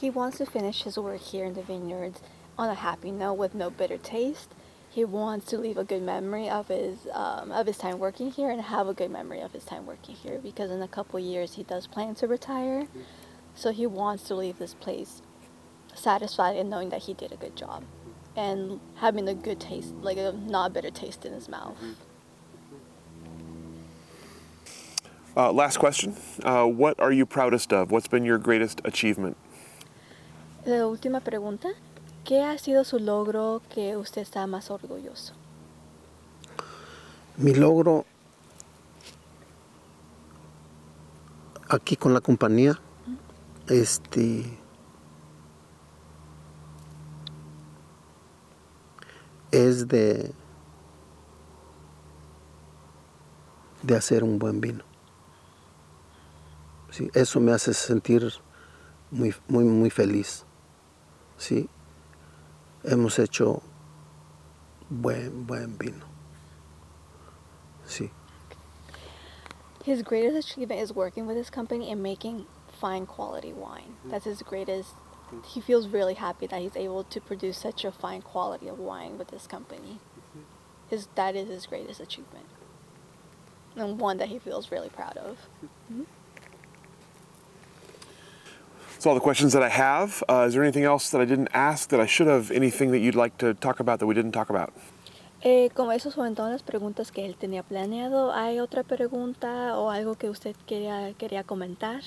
He 0.00 0.10
wants 0.10 0.38
to 0.38 0.46
finish 0.46 0.84
his 0.84 0.96
work 0.96 1.20
here 1.20 1.44
in 1.44 1.54
the 1.54 1.62
vineyards 1.62 2.20
on 2.56 2.68
a 2.68 2.74
happy 2.74 3.10
note 3.10 3.34
with 3.34 3.54
no 3.54 3.70
bitter 3.70 3.98
taste. 3.98 4.48
He 4.90 5.04
wants 5.04 5.46
to 5.46 5.58
leave 5.58 5.76
a 5.76 5.84
good 5.84 6.02
memory 6.02 6.48
of 6.48 6.68
his 6.68 7.06
um, 7.12 7.52
of 7.52 7.66
his 7.66 7.76
time 7.76 7.98
working 7.98 8.30
here 8.30 8.50
and 8.50 8.60
have 8.62 8.88
a 8.88 8.94
good 8.94 9.10
memory 9.10 9.40
of 9.40 9.52
his 9.52 9.64
time 9.64 9.84
working 9.86 10.14
here 10.16 10.38
because 10.42 10.70
in 10.70 10.80
a 10.82 10.88
couple 10.88 11.20
years 11.20 11.54
he 11.54 11.62
does 11.62 11.86
plan 11.86 12.14
to 12.16 12.26
retire. 12.26 12.86
So 13.54 13.70
he 13.72 13.86
wants 13.86 14.24
to 14.28 14.34
leave 14.34 14.58
this 14.58 14.74
place 14.74 15.20
satisfied 15.94 16.56
in 16.56 16.68
knowing 16.70 16.90
that 16.90 17.02
he 17.02 17.14
did 17.14 17.32
a 17.32 17.36
good 17.36 17.54
job 17.56 17.82
and 18.38 18.78
having 18.94 19.28
a 19.28 19.34
good 19.34 19.58
taste, 19.58 19.92
like 20.00 20.16
a 20.16 20.32
not 20.46 20.72
bitter 20.72 20.90
taste 20.90 21.26
in 21.26 21.32
his 21.32 21.48
mouth. 21.48 21.76
Uh, 25.36 25.52
last 25.52 25.78
question. 25.78 26.14
Uh, 26.44 26.64
what 26.64 26.98
are 27.00 27.12
you 27.12 27.26
proudest 27.26 27.72
of? 27.72 27.90
What's 27.90 28.08
been 28.08 28.24
your 28.24 28.38
greatest 28.38 28.80
achievement? 28.84 29.36
La 30.64 30.86
última 30.86 31.20
pregunta, 31.20 31.68
¿qué 32.24 32.42
ha 32.42 32.58
sido 32.58 32.84
su 32.84 32.98
logro 32.98 33.60
que 33.70 33.96
usted 33.96 34.22
está 34.22 34.46
más 34.46 34.70
orgulloso? 34.70 35.32
Mi 37.36 37.54
logro 37.54 38.04
aquí 41.68 41.96
con 41.96 42.14
la 42.14 42.20
compañía, 42.20 42.78
este, 43.68 44.57
es 49.50 49.88
de, 49.88 50.32
de 53.82 53.96
hacer 53.96 54.24
un 54.24 54.38
buen 54.38 54.60
vino. 54.60 54.84
Sí, 56.90 57.10
eso 57.14 57.40
me 57.40 57.52
hace 57.52 57.74
sentir 57.74 58.32
muy, 59.10 59.34
muy, 59.48 59.64
muy 59.64 59.90
feliz. 59.90 60.44
Sí, 61.36 61.68
hemos 62.84 63.18
hecho 63.18 63.62
buen, 64.88 65.46
buen 65.46 65.76
vino. 65.78 66.08
sí. 67.88 68.10
His 69.84 70.02
greatest 70.02 70.36
achievement 70.36 70.82
is 70.82 70.92
working 70.92 71.26
with 71.26 71.36
his 71.36 71.48
company 71.48 71.90
and 71.90 72.02
making 72.02 72.46
fine 72.78 73.06
quality 73.06 73.54
wine. 73.54 73.96
That's 74.04 74.26
his 74.26 74.42
greatest. 74.42 74.94
He 75.46 75.60
feels 75.60 75.88
really 75.88 76.14
happy 76.14 76.46
that 76.46 76.60
he's 76.60 76.76
able 76.76 77.04
to 77.04 77.20
produce 77.20 77.58
such 77.58 77.84
a 77.84 77.92
fine 77.92 78.22
quality 78.22 78.68
of 78.68 78.78
wine 78.78 79.18
with 79.18 79.28
this 79.28 79.46
company. 79.46 80.00
His 80.88 81.08
that 81.14 81.36
is 81.36 81.48
his 81.48 81.66
greatest 81.66 82.00
achievement, 82.00 82.46
and 83.76 83.98
one 84.00 84.16
that 84.18 84.28
he 84.28 84.38
feels 84.38 84.70
really 84.72 84.88
proud 84.88 85.16
of. 85.18 85.38
That's 88.92 89.06
all 89.06 89.14
the 89.14 89.20
questions 89.20 89.52
that 89.52 89.62
I 89.62 89.68
have. 89.68 90.24
Uh, 90.28 90.46
is 90.48 90.54
there 90.54 90.62
anything 90.62 90.82
else 90.82 91.10
that 91.10 91.20
I 91.20 91.24
didn't 91.24 91.50
ask 91.54 91.90
that 91.90 92.00
I 92.00 92.06
should 92.06 92.26
have? 92.26 92.50
Anything 92.50 92.90
that 92.90 92.98
you'd 92.98 93.14
like 93.14 93.38
to 93.38 93.54
talk 93.54 93.78
about 93.78 94.00
that 94.00 94.06
we 94.06 94.14
didn't 94.14 94.32
talk 94.32 94.50
about? 94.50 94.72
Eh, 95.40 95.70
como 95.72 95.92
esos 95.92 96.16
fueron 96.16 96.34
todas 96.34 96.50
las 96.50 96.64
preguntas 96.64 97.12
que 97.12 97.24
él 97.24 97.36
tenía 97.36 97.62
planeado, 97.62 98.32
¿hay 98.32 98.58
otra 98.58 98.82
pregunta 98.82 99.78
o 99.78 99.90
algo 99.90 100.16
que 100.16 100.30
usted 100.30 100.56
quería, 100.66 101.14
quería 101.16 101.44
comentar? 101.44 102.02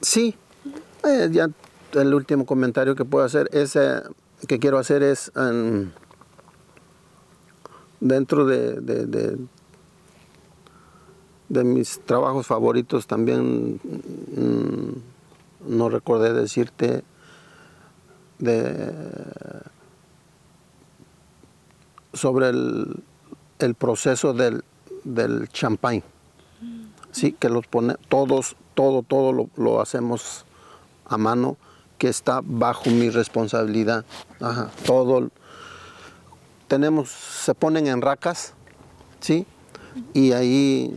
Sí, 0.00 0.34
eh, 1.04 1.28
ya 1.30 1.48
el 1.94 2.14
último 2.14 2.46
comentario 2.46 2.94
que 2.94 3.04
puedo 3.04 3.24
hacer 3.24 3.48
es 3.52 3.76
que 4.46 4.58
quiero 4.58 4.78
hacer 4.78 5.02
es 5.02 5.32
em, 5.36 5.90
dentro 8.00 8.44
de, 8.46 8.80
de, 8.80 9.06
de- 9.06 9.38
de 11.48 11.64
mis 11.64 12.00
trabajos 12.04 12.46
favoritos 12.46 13.06
también 13.06 13.80
mm, 14.36 14.92
no 15.66 15.88
recordé 15.88 16.34
decirte 16.34 17.02
de 18.38 18.92
sobre 22.12 22.50
el, 22.50 23.02
el 23.60 23.74
proceso 23.74 24.34
del, 24.34 24.62
del 25.04 25.48
champán. 25.48 26.02
Sí, 27.12 27.32
que 27.32 27.48
los 27.48 27.66
pone, 27.66 27.94
todos, 28.10 28.56
todo, 28.78 29.02
todo 29.02 29.48
lo, 29.56 29.80
hacemos 29.80 30.44
a 31.06 31.18
mano, 31.18 31.56
que 31.98 32.06
está 32.08 32.42
bajo 32.44 32.90
mi 32.90 33.10
responsabilidad. 33.10 34.04
Todo. 34.86 35.30
Tenemos, 36.68 37.10
se 37.10 37.54
ponen 37.56 37.88
en 37.88 38.00
racas, 38.00 38.52
¿sí? 39.18 39.44
Y 40.14 40.30
ahí, 40.30 40.96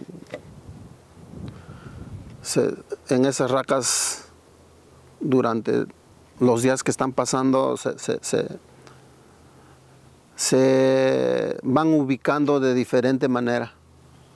se- 2.43 2.75
en 3.09 3.25
esas 3.25 3.49
racas, 3.49 4.25
durante 5.19 5.85
los 6.39 6.61
días 6.61 6.83
que 6.83 6.91
están 6.91 7.13
pasando, 7.13 7.77
se 10.35 11.57
van 11.63 11.87
ubicando 11.95 12.59
de 12.59 12.75
diferente 12.75 13.27
manera. 13.27 13.73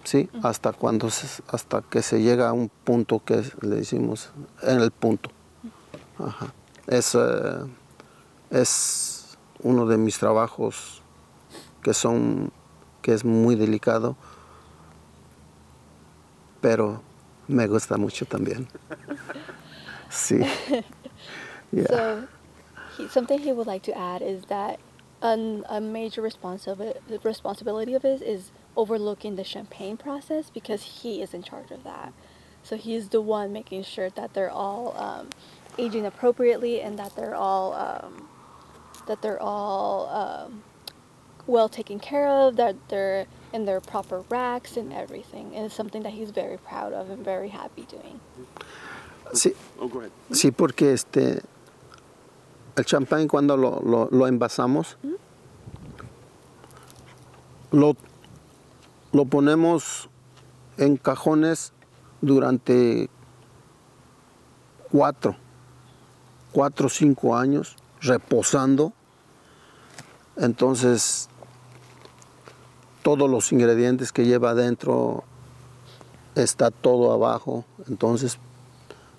¿Sí? 0.06 0.30
Hasta 0.44 0.72
cuando 0.72 1.10
se- 1.10 1.44
hasta 1.50 1.82
que 1.82 2.02
se 2.02 2.22
llega 2.22 2.48
a 2.50 2.54
un 2.54 2.70
punto 2.70 3.22
que 3.26 3.44
le 3.62 3.76
decimos 3.76 4.30
en 4.62 4.80
el 4.80 4.92
punto. 4.92 5.30
Ajá. 6.18 6.54
Es, 6.88 7.14
eh, 7.16 7.66
es 8.52 9.38
uno 9.62 9.86
de 9.86 9.98
mis 9.98 10.18
trabajos 10.18 11.02
que 11.84 11.94
son 11.94 12.52
que 13.02 13.14
es 13.14 13.24
muy 13.26 13.56
delicado, 13.56 14.16
pero 16.62 17.02
me 17.48 17.68
gusta 17.68 17.98
mucho 17.98 18.26
también. 18.26 18.68
Sí. 20.10 20.40
Yeah. 21.72 21.88
So, 21.90 22.28
he, 22.98 23.08
something 23.10 23.40
he 23.40 23.52
would 23.52 23.68
like 23.68 23.84
to 23.84 23.92
add 23.98 24.22
is 24.22 24.46
that 24.46 24.80
an, 25.22 25.66
a 25.68 25.82
major 25.82 26.22
responsibility 26.22 27.00
responsibility 27.24 27.96
of 27.96 28.04
his 28.04 28.22
is 28.22 28.52
overlooking 28.76 29.36
the 29.36 29.44
champagne 29.44 29.98
process 29.98 30.50
because 30.50 30.84
he 31.02 31.22
is 31.22 31.34
in 31.34 31.44
charge 31.44 31.72
of 31.72 31.84
that. 31.84 32.14
So 32.64 32.76
he's 32.78 33.10
the 33.10 33.22
one 33.22 33.54
making 33.54 33.84
sure 33.84 34.10
that 34.12 34.34
they're 34.34 34.50
all 34.52 34.96
um, 34.98 35.30
aging 35.78 36.06
appropriately 36.06 36.82
and 36.82 36.98
that 36.98 37.16
they're 37.16 37.36
all 37.36 37.74
um, 37.74 38.28
that 39.08 39.22
they're 39.22 39.42
all 39.42 40.08
um, 40.10 40.64
well 41.46 41.70
taken 41.70 42.00
care 42.00 42.28
of. 42.28 42.56
That 42.56 42.76
they're 42.90 43.28
in 43.54 43.66
their 43.66 43.80
proper 43.80 44.22
racks 44.30 44.78
and 44.78 44.92
everything. 44.92 45.54
And 45.56 45.66
it's 45.66 45.76
something 45.76 46.04
that 46.04 46.14
he's 46.14 46.32
very 46.32 46.58
proud 46.58 46.92
of 46.94 47.10
and 47.10 47.24
very 47.24 47.50
happy 47.50 47.84
doing. 47.84 48.20
Sí, 49.34 49.54
Oh, 49.80 49.88
go 49.88 50.00
ahead. 50.00 50.12
Sí, 50.32 50.52
porque 50.52 50.92
este 50.94 51.44
el 52.78 52.84
champán 52.84 53.28
cuando 53.30 53.56
lo, 53.56 53.80
lo- 53.84 54.10
lo 54.12 54.26
envasamos, 54.28 54.96
lo, 57.72 57.96
lo 59.16 59.24
ponemos 59.24 60.10
en 60.76 60.98
cajones 60.98 61.72
durante 62.20 63.10
cuatro, 64.92 65.38
cuatro 66.52 66.88
o 66.88 66.90
cinco 66.90 67.38
años, 67.38 67.78
reposando. 68.02 68.92
Entonces, 70.36 71.30
todos 73.04 73.30
los 73.30 73.54
ingredientes 73.54 74.12
que 74.12 74.26
lleva 74.26 74.50
adentro 74.50 75.24
está 76.36 76.70
todo 76.70 77.14
abajo. 77.14 77.64
Entonces, 77.88 78.38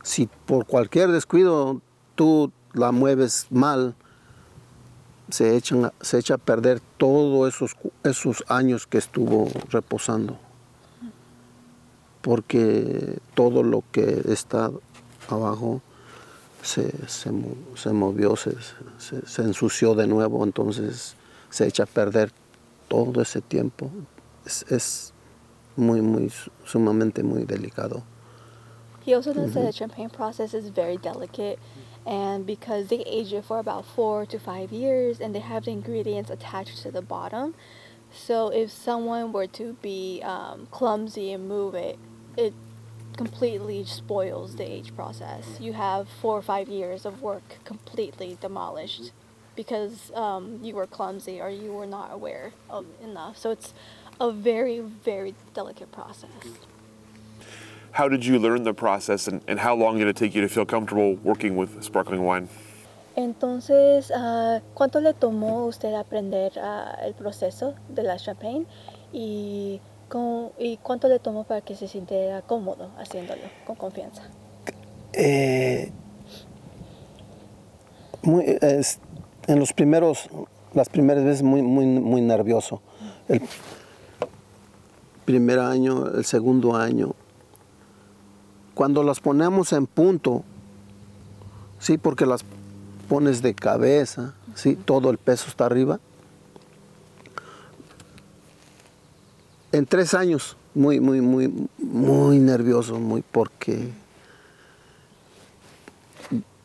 si 0.02 0.26
por 0.26 0.66
cualquier 0.66 1.10
descuido 1.10 1.80
tú 2.16 2.52
la 2.74 2.92
mueves 2.92 3.46
mal, 3.48 3.94
se, 5.30 5.56
echan, 5.56 5.92
se 6.00 6.18
echa 6.18 6.34
a 6.34 6.38
perder 6.38 6.80
todos 6.98 7.54
esos, 7.54 7.76
esos 8.04 8.44
años 8.48 8.86
que 8.86 8.98
estuvo 8.98 9.48
reposando. 9.70 10.38
Porque 12.22 13.18
todo 13.34 13.62
lo 13.62 13.84
que 13.92 14.22
está 14.28 14.70
abajo 15.28 15.80
se, 16.62 16.90
se 17.06 17.30
se 17.76 17.92
movió, 17.92 18.34
se, 18.36 18.52
se- 18.98 19.24
se 19.26 19.42
ensució 19.42 19.94
de 19.94 20.06
nuevo, 20.08 20.42
entonces 20.42 21.14
se 21.50 21.66
echa 21.66 21.84
a 21.84 21.86
perder 21.86 22.32
todo 22.88 23.22
ese 23.22 23.40
tiempo. 23.40 23.90
Es, 24.44 24.64
es 24.68 25.12
muy, 25.76 26.00
muy, 26.00 26.32
sumamente 26.64 27.22
muy 27.22 27.44
delicado. 27.44 28.02
He 29.06 29.14
also 29.14 29.32
knows 29.32 29.52
that 29.54 29.62
the 29.64 29.72
champagne 29.72 30.08
process 30.10 30.52
is 30.52 30.68
very 30.74 30.96
delicate, 30.96 31.58
and 32.06 32.46
because 32.46 32.88
they 32.88 33.00
age 33.00 33.32
it 33.32 33.44
for 33.44 33.58
about 33.58 33.84
four 33.84 34.24
to 34.26 34.38
five 34.38 34.70
years, 34.72 35.20
and 35.20 35.34
they 35.34 35.40
have 35.40 35.64
the 35.64 35.72
ingredients 35.72 36.30
attached 36.30 36.82
to 36.82 36.90
the 36.90 37.02
bottom, 37.02 37.54
so 38.12 38.48
if 38.48 38.70
someone 38.70 39.32
were 39.32 39.48
to 39.48 39.74
be 39.82 40.22
um, 40.22 40.68
clumsy 40.70 41.32
and 41.32 41.48
move 41.48 41.74
it, 41.74 41.98
it 42.36 42.54
completely 43.16 43.84
spoils 43.84 44.56
the 44.56 44.64
age 44.64 44.94
process. 44.94 45.58
You 45.60 45.72
have 45.72 46.08
four 46.08 46.38
or 46.38 46.42
five 46.42 46.68
years 46.68 47.04
of 47.04 47.22
work 47.22 47.58
completely 47.64 48.38
demolished 48.40 49.12
because 49.56 50.12
um, 50.14 50.60
you 50.62 50.74
were 50.74 50.86
clumsy 50.86 51.40
or 51.40 51.48
you 51.48 51.72
were 51.72 51.86
not 51.86 52.12
aware 52.12 52.52
of 52.68 52.86
enough. 53.02 53.38
So 53.38 53.50
it's 53.50 53.72
a 54.20 54.30
very, 54.30 54.80
very 54.80 55.34
delicate 55.54 55.90
process. 55.92 56.30
How 57.96 58.08
did 58.08 58.24
you 58.26 58.38
learn 58.38 58.62
the 58.64 58.74
process 58.74 59.26
and, 59.26 59.40
and 59.48 59.58
how 59.58 59.74
long 59.74 59.96
did 59.98 60.06
it 60.06 60.16
take 60.16 60.34
you 60.34 60.42
to 60.42 60.48
feel 60.48 60.66
comfortable 60.66 61.14
working 61.24 61.56
with 61.56 61.82
sparkling 61.82 62.22
wine? 62.24 62.48
Entonces, 63.16 64.12
ah, 64.14 64.60
¿cuánto 64.74 65.00
le 65.00 65.14
tomó 65.14 65.64
usted 65.66 65.94
aprender 65.94 66.52
ah, 66.60 66.98
el 67.02 67.14
proceso 67.14 67.74
de 67.88 68.02
la 68.02 68.18
champagne 68.18 68.66
y, 69.14 69.80
con- 70.10 70.50
y 70.58 70.76
cuánto 70.82 71.08
le 71.08 71.18
tomó 71.18 71.44
para 71.44 71.62
que 71.62 71.74
se 71.74 71.88
sintiera 71.88 72.42
cómodo 72.42 72.90
haciéndolo 72.98 73.40
con 73.66 73.76
confianza? 73.76 74.22
Eh, 75.14 75.90
muy, 78.22 78.44
es- 78.60 79.00
en 79.46 79.58
los 79.58 79.72
primeros, 79.72 80.28
las 80.74 80.90
primeras 80.90 81.24
veces 81.24 81.42
muy, 81.42 81.62
muy, 81.62 81.86
muy 81.86 82.20
nervioso. 82.20 82.82
El 83.28 83.40
primer 85.24 85.60
año, 85.60 86.08
el 86.08 86.26
segundo 86.26 86.76
año. 86.76 87.14
Cuando 88.76 89.02
las 89.02 89.20
ponemos 89.20 89.72
en 89.72 89.86
punto, 89.86 90.44
sí, 91.78 91.96
porque 91.96 92.26
las 92.26 92.44
pones 93.08 93.40
de 93.40 93.54
cabeza, 93.54 94.34
sí, 94.54 94.76
todo 94.76 95.08
el 95.08 95.16
peso 95.16 95.46
está 95.48 95.64
arriba. 95.64 95.98
En 99.72 99.86
tres 99.86 100.12
años, 100.12 100.58
muy, 100.74 101.00
muy, 101.00 101.22
muy, 101.22 101.68
muy 101.78 102.38
nervioso, 102.38 102.98
muy 102.98 103.22
porque 103.22 103.88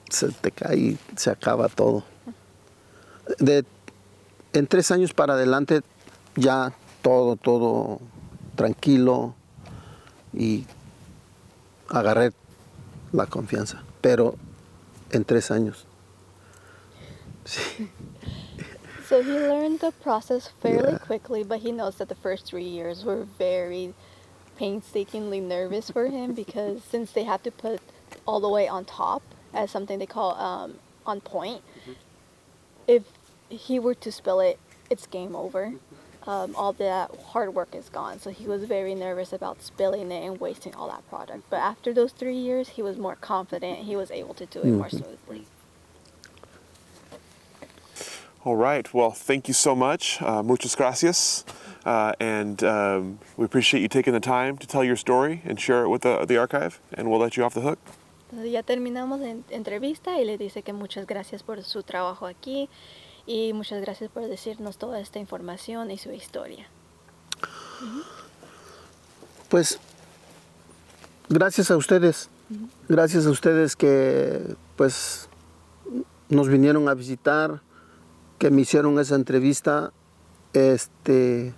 se 0.10 0.34
te 0.34 0.52
cae 0.52 0.78
y 0.78 0.98
se 1.16 1.30
acaba 1.30 1.70
todo. 1.70 2.04
De, 3.40 3.64
en 4.52 4.68
tres 4.68 4.92
años 4.92 5.14
para 5.14 5.36
adelante 5.36 5.80
ya 6.36 6.74
todo, 7.02 7.38
todo 7.38 8.02
tranquilo 8.58 9.34
y 10.34 10.66
agarré 11.92 12.34
la 13.14 13.26
confianza. 13.28 13.84
Pero 14.02 14.36
en 15.12 15.24
tres 15.26 15.52
años. 15.52 15.86
Sí. 17.46 17.90
So 19.08 19.22
he 19.22 19.38
learned 19.38 19.82
the 19.82 19.92
process 19.92 20.48
fairly 20.62 20.94
Yeah. 20.94 20.98
quickly, 21.00 21.44
but 21.44 21.60
he 21.60 21.74
knows 21.74 21.98
that 21.98 22.08
the 22.08 22.16
first 22.16 22.46
three 22.46 22.64
years 22.64 23.04
were 23.04 23.26
very 23.38 23.94
painstakingly 24.58 25.42
nervous 25.42 25.90
for 25.92 26.08
him 26.08 26.32
because 26.34 26.82
since 26.90 27.12
they 27.12 27.26
have 27.26 27.44
to 27.44 27.52
put 27.52 27.82
all 28.26 28.40
the 28.40 28.48
way 28.48 28.70
on 28.70 28.86
top 28.86 29.22
as 29.54 29.70
something 29.70 30.00
they 30.00 30.06
call 30.06 30.36
um, 30.36 30.76
on 31.06 31.20
point, 31.20 31.62
if 32.88 33.04
he 33.50 33.80
were 33.80 33.96
to 33.96 34.14
spill 34.14 34.40
it, 34.40 34.58
it's 34.90 35.06
game 35.08 35.36
over. 35.36 35.74
Um, 36.28 36.56
all 36.56 36.74
that 36.74 37.10
hard 37.30 37.56
work 37.56 37.74
is 37.74 37.90
gone. 37.90 38.20
So 38.20 38.30
he 38.30 38.46
was 38.46 38.64
very 38.66 38.94
nervous 38.94 39.34
about 39.34 39.64
spilling 39.64 40.12
it 40.12 40.24
and 40.24 40.40
wasting 40.40 40.76
all 40.76 40.88
that 40.90 41.08
product. 41.10 41.50
But 41.50 41.58
after 41.58 41.94
those 41.94 42.12
three 42.12 42.38
years, 42.38 42.70
he 42.70 42.84
was 42.84 42.98
more 42.98 43.16
confident. 43.16 43.80
He 43.80 43.96
was 43.96 44.12
able 44.12 44.36
to 44.36 44.46
do 44.46 44.62
it 44.62 44.68
more 44.68 44.90
smoothly. 44.90 45.46
All 48.44 48.56
right. 48.56 48.92
Well, 48.94 49.12
thank 49.12 49.48
you 49.48 49.54
so 49.54 49.76
much. 49.76 50.22
Uh, 50.22 50.44
muchas 50.44 50.76
gracias. 50.76 51.44
Uh, 51.86 52.14
and 52.20 52.64
um, 52.64 53.20
we 53.38 53.46
appreciate 53.46 53.82
you 53.82 53.88
taking 53.88 54.14
the 54.14 54.20
time 54.20 54.58
to 54.58 54.68
tell 54.68 54.84
your 54.84 54.96
story 54.96 55.42
and 55.46 55.60
share 55.60 55.84
it 55.84 55.90
with 55.90 56.02
the, 56.04 56.26
the 56.26 56.38
archive. 56.38 56.80
And 56.94 57.10
we'll 57.10 57.20
let 57.20 57.38
you 57.38 57.44
off 57.44 57.54
the 57.54 57.62
hook. 57.62 57.80
Entonces 58.32 58.52
ya 58.52 58.62
terminamos 58.62 59.20
la 59.20 59.36
entrevista 59.50 60.18
y 60.18 60.24
le 60.24 60.38
dice 60.38 60.62
que 60.64 60.72
muchas 60.72 61.06
gracias 61.06 61.44
por 61.44 61.62
su 61.64 61.84
trabajo 61.84 62.28
aquí 62.28 62.70
y 63.26 63.54
muchas 63.54 63.82
gracias 63.82 64.10
por 64.10 64.28
decirnos 64.28 64.78
toda 64.78 65.00
esta 65.00 65.20
información 65.20 65.92
y 65.92 65.98
su 65.98 66.12
historia. 66.12 66.68
Pues 69.50 69.80
gracias 71.30 71.72
a 71.72 71.78
ustedes, 71.78 72.30
gracias 72.88 73.26
a 73.26 73.30
ustedes 73.30 73.76
que 73.76 74.56
pues 74.76 75.28
nos 76.30 76.48
vinieron 76.48 76.88
a 76.88 76.94
visitar, 76.94 77.62
que 78.40 78.50
me 78.50 78.62
hicieron 78.62 79.00
esa 79.00 79.16
entrevista, 79.16 79.92
este 80.54 81.54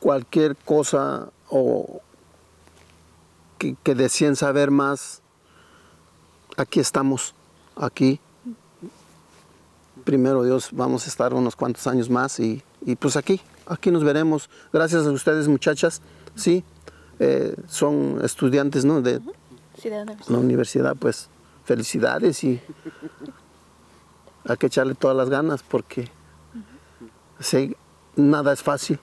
cualquier 0.00 0.56
cosa 0.56 1.28
o 1.48 2.00
que, 3.58 3.76
que 3.82 3.94
deseen 3.94 4.34
saber 4.34 4.70
más, 4.70 5.22
aquí 6.60 6.80
estamos, 6.80 7.34
aquí. 7.76 8.20
Primero 10.04 10.42
Dios, 10.44 10.70
vamos 10.72 11.06
a 11.06 11.08
estar 11.08 11.34
unos 11.34 11.56
cuantos 11.56 11.86
años 11.86 12.08
más 12.08 12.40
y, 12.40 12.62
y 12.82 12.96
pues 12.96 13.16
aquí, 13.16 13.40
aquí 13.66 13.90
nos 13.90 14.04
veremos. 14.04 14.48
Gracias 14.72 15.06
a 15.06 15.10
ustedes 15.10 15.48
muchachas, 15.48 16.00
sí, 16.34 16.64
eh, 17.18 17.54
son 17.66 18.20
estudiantes 18.22 18.84
¿no? 18.84 19.02
de 19.02 19.20
Sí, 19.80 19.88
de 19.88 20.04
la 20.04 20.16
la 20.28 20.38
universidad. 20.38 20.96
pues 20.96 21.28
felicidades 21.64 22.42
y 22.44 22.60
hay 24.44 24.56
que 24.56 24.66
echarle 24.66 24.94
todas 24.94 25.16
las 25.16 25.30
ganas 25.30 25.62
porque 25.62 26.08
sí, 27.38 27.76
nada 28.16 28.52
es 28.52 28.62
fácil, 28.62 28.98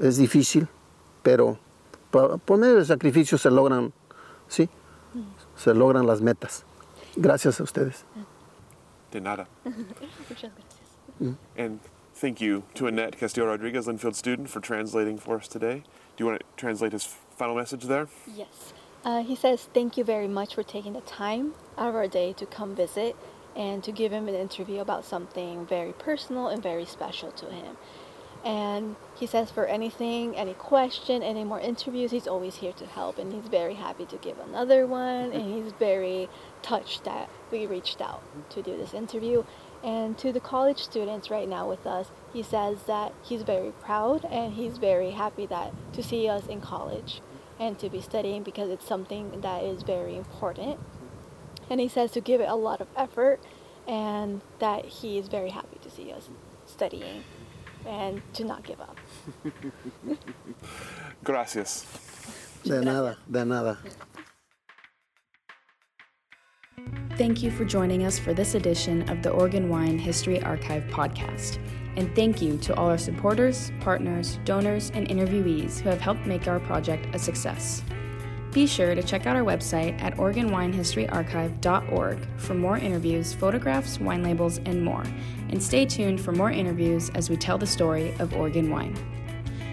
es 0.00 0.16
difícil, 0.16 0.68
pero 1.22 1.58
por, 2.10 2.38
medio 2.58 2.76
del 2.76 2.86
sacrificio 2.86 3.38
se 3.38 3.50
logran, 3.50 3.92
sí, 4.48 4.68
se 5.56 5.74
logran 5.74 6.06
las 6.06 6.20
metas. 6.20 6.64
Gracias 7.20 7.60
a 7.60 7.64
ustedes. 7.64 8.04
De 9.10 9.20
nada. 9.20 9.46
Muchas 9.64 10.50
gracias. 10.50 11.36
And 11.56 11.80
thank 12.14 12.40
you 12.40 12.62
to 12.74 12.86
Annette 12.86 13.18
Castillo 13.18 13.46
Rodriguez, 13.48 13.86
Linfield 13.86 14.14
student, 14.14 14.48
for 14.48 14.60
translating 14.60 15.18
for 15.18 15.36
us 15.36 15.48
today. 15.48 15.82
Do 16.16 16.24
you 16.24 16.26
want 16.26 16.40
to 16.40 16.46
translate 16.56 16.92
his 16.92 17.04
final 17.36 17.54
message 17.54 17.84
there? 17.84 18.08
Yes. 18.34 18.72
Uh, 19.04 19.22
he 19.22 19.34
says, 19.36 19.68
Thank 19.74 19.96
you 19.96 20.04
very 20.04 20.28
much 20.28 20.54
for 20.54 20.62
taking 20.62 20.94
the 20.94 21.00
time 21.02 21.54
out 21.76 21.88
of 21.88 21.94
our 21.94 22.08
day 22.08 22.32
to 22.34 22.46
come 22.46 22.74
visit 22.74 23.16
and 23.56 23.82
to 23.84 23.92
give 23.92 24.12
him 24.12 24.28
an 24.28 24.34
interview 24.34 24.80
about 24.80 25.04
something 25.04 25.66
very 25.66 25.92
personal 25.92 26.48
and 26.48 26.62
very 26.62 26.84
special 26.84 27.32
to 27.32 27.46
him. 27.46 27.76
And 28.44 28.96
he 29.16 29.26
says, 29.26 29.50
For 29.50 29.66
anything, 29.66 30.34
any 30.34 30.54
question, 30.54 31.22
any 31.22 31.44
more 31.44 31.60
interviews, 31.60 32.10
he's 32.10 32.26
always 32.26 32.56
here 32.56 32.72
to 32.72 32.86
help. 32.86 33.18
And 33.18 33.32
he's 33.32 33.44
very 33.44 33.74
happy 33.74 34.06
to 34.06 34.16
give 34.16 34.38
another 34.38 34.86
one. 34.86 35.32
And 35.32 35.54
he's 35.54 35.72
very 35.72 36.28
touched 36.62 37.04
that 37.04 37.28
we 37.50 37.66
reached 37.66 38.00
out 38.00 38.22
to 38.50 38.62
do 38.62 38.76
this 38.76 38.94
interview. 38.94 39.44
And 39.82 40.16
to 40.18 40.32
the 40.32 40.40
college 40.40 40.78
students 40.78 41.30
right 41.30 41.48
now 41.48 41.68
with 41.68 41.86
us, 41.86 42.10
he 42.32 42.42
says 42.42 42.82
that 42.86 43.12
he's 43.22 43.42
very 43.42 43.72
proud 43.82 44.24
and 44.26 44.54
he's 44.54 44.78
very 44.78 45.12
happy 45.12 45.46
that 45.46 45.72
to 45.94 46.02
see 46.02 46.28
us 46.28 46.46
in 46.46 46.60
college 46.60 47.22
and 47.58 47.78
to 47.78 47.88
be 47.88 48.00
studying 48.00 48.42
because 48.42 48.70
it's 48.70 48.86
something 48.86 49.40
that 49.40 49.62
is 49.62 49.82
very 49.82 50.16
important. 50.16 50.78
And 51.70 51.80
he 51.80 51.88
says 51.88 52.10
to 52.12 52.20
give 52.20 52.40
it 52.40 52.48
a 52.48 52.56
lot 52.56 52.80
of 52.80 52.88
effort 52.96 53.40
and 53.86 54.42
that 54.58 54.84
he 54.84 55.18
is 55.18 55.28
very 55.28 55.50
happy 55.50 55.78
to 55.82 55.90
see 55.90 56.12
us 56.12 56.28
studying 56.66 57.24
and 57.86 58.22
to 58.34 58.44
not 58.44 58.62
give 58.62 58.80
up. 58.80 58.96
Gracias. 61.24 61.86
De 62.64 62.80
nada, 62.80 63.16
de 63.30 63.44
nada. 63.44 63.78
Thank 67.16 67.42
you 67.42 67.50
for 67.50 67.64
joining 67.66 68.04
us 68.04 68.18
for 68.18 68.32
this 68.32 68.54
edition 68.54 69.06
of 69.10 69.22
the 69.22 69.28
Oregon 69.30 69.68
Wine 69.68 69.98
History 69.98 70.42
Archive 70.42 70.84
podcast. 70.84 71.58
And 71.96 72.14
thank 72.14 72.40
you 72.40 72.56
to 72.58 72.72
all 72.76 72.88
our 72.88 72.96
supporters, 72.96 73.72
partners, 73.80 74.38
donors, 74.44 74.90
and 74.94 75.08
interviewees 75.08 75.80
who 75.80 75.88
have 75.90 76.00
helped 76.00 76.24
make 76.24 76.46
our 76.48 76.60
project 76.60 77.14
a 77.14 77.18
success. 77.18 77.82
Be 78.52 78.66
sure 78.66 78.94
to 78.94 79.02
check 79.02 79.26
out 79.26 79.36
our 79.36 79.44
website 79.44 80.00
at 80.00 80.16
OregonWineHistoryArchive.org 80.16 82.18
for 82.38 82.54
more 82.54 82.78
interviews, 82.78 83.34
photographs, 83.34 84.00
wine 84.00 84.22
labels, 84.22 84.56
and 84.64 84.82
more. 84.82 85.04
And 85.50 85.62
stay 85.62 85.84
tuned 85.84 86.20
for 86.20 86.32
more 86.32 86.50
interviews 86.50 87.10
as 87.10 87.28
we 87.28 87.36
tell 87.36 87.58
the 87.58 87.66
story 87.66 88.14
of 88.18 88.34
Oregon 88.34 88.70
wine. 88.70 88.96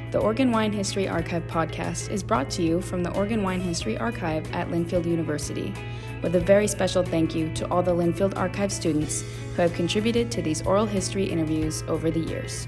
The 0.10 0.20
Oregon 0.20 0.52
Wine 0.52 0.72
History 0.72 1.08
Archive 1.08 1.44
podcast 1.48 2.10
is 2.10 2.24
brought 2.24 2.50
to 2.52 2.64
you 2.64 2.82
from 2.82 3.04
the 3.04 3.12
Oregon 3.12 3.44
Wine 3.44 3.60
History 3.60 3.98
Archive 3.98 4.50
at 4.54 4.70
Linfield 4.70 5.06
University, 5.06 5.74
with 6.24 6.36
a 6.36 6.40
very 6.40 6.68
special 6.68 7.04
thank 7.04 7.36
you 7.36 7.54
to 7.56 7.70
all 7.70 7.84
the 7.84 7.92
Linfield 7.92 8.38
Archive 8.38 8.72
students 8.72 9.24
who 9.56 9.62
have 9.62 9.74
contributed 9.74 10.32
to 10.32 10.42
these 10.42 10.62
oral 10.62 10.86
history 10.86 11.26
interviews 11.26 11.84
over 11.90 12.10
the 12.10 12.22
years. 12.22 12.68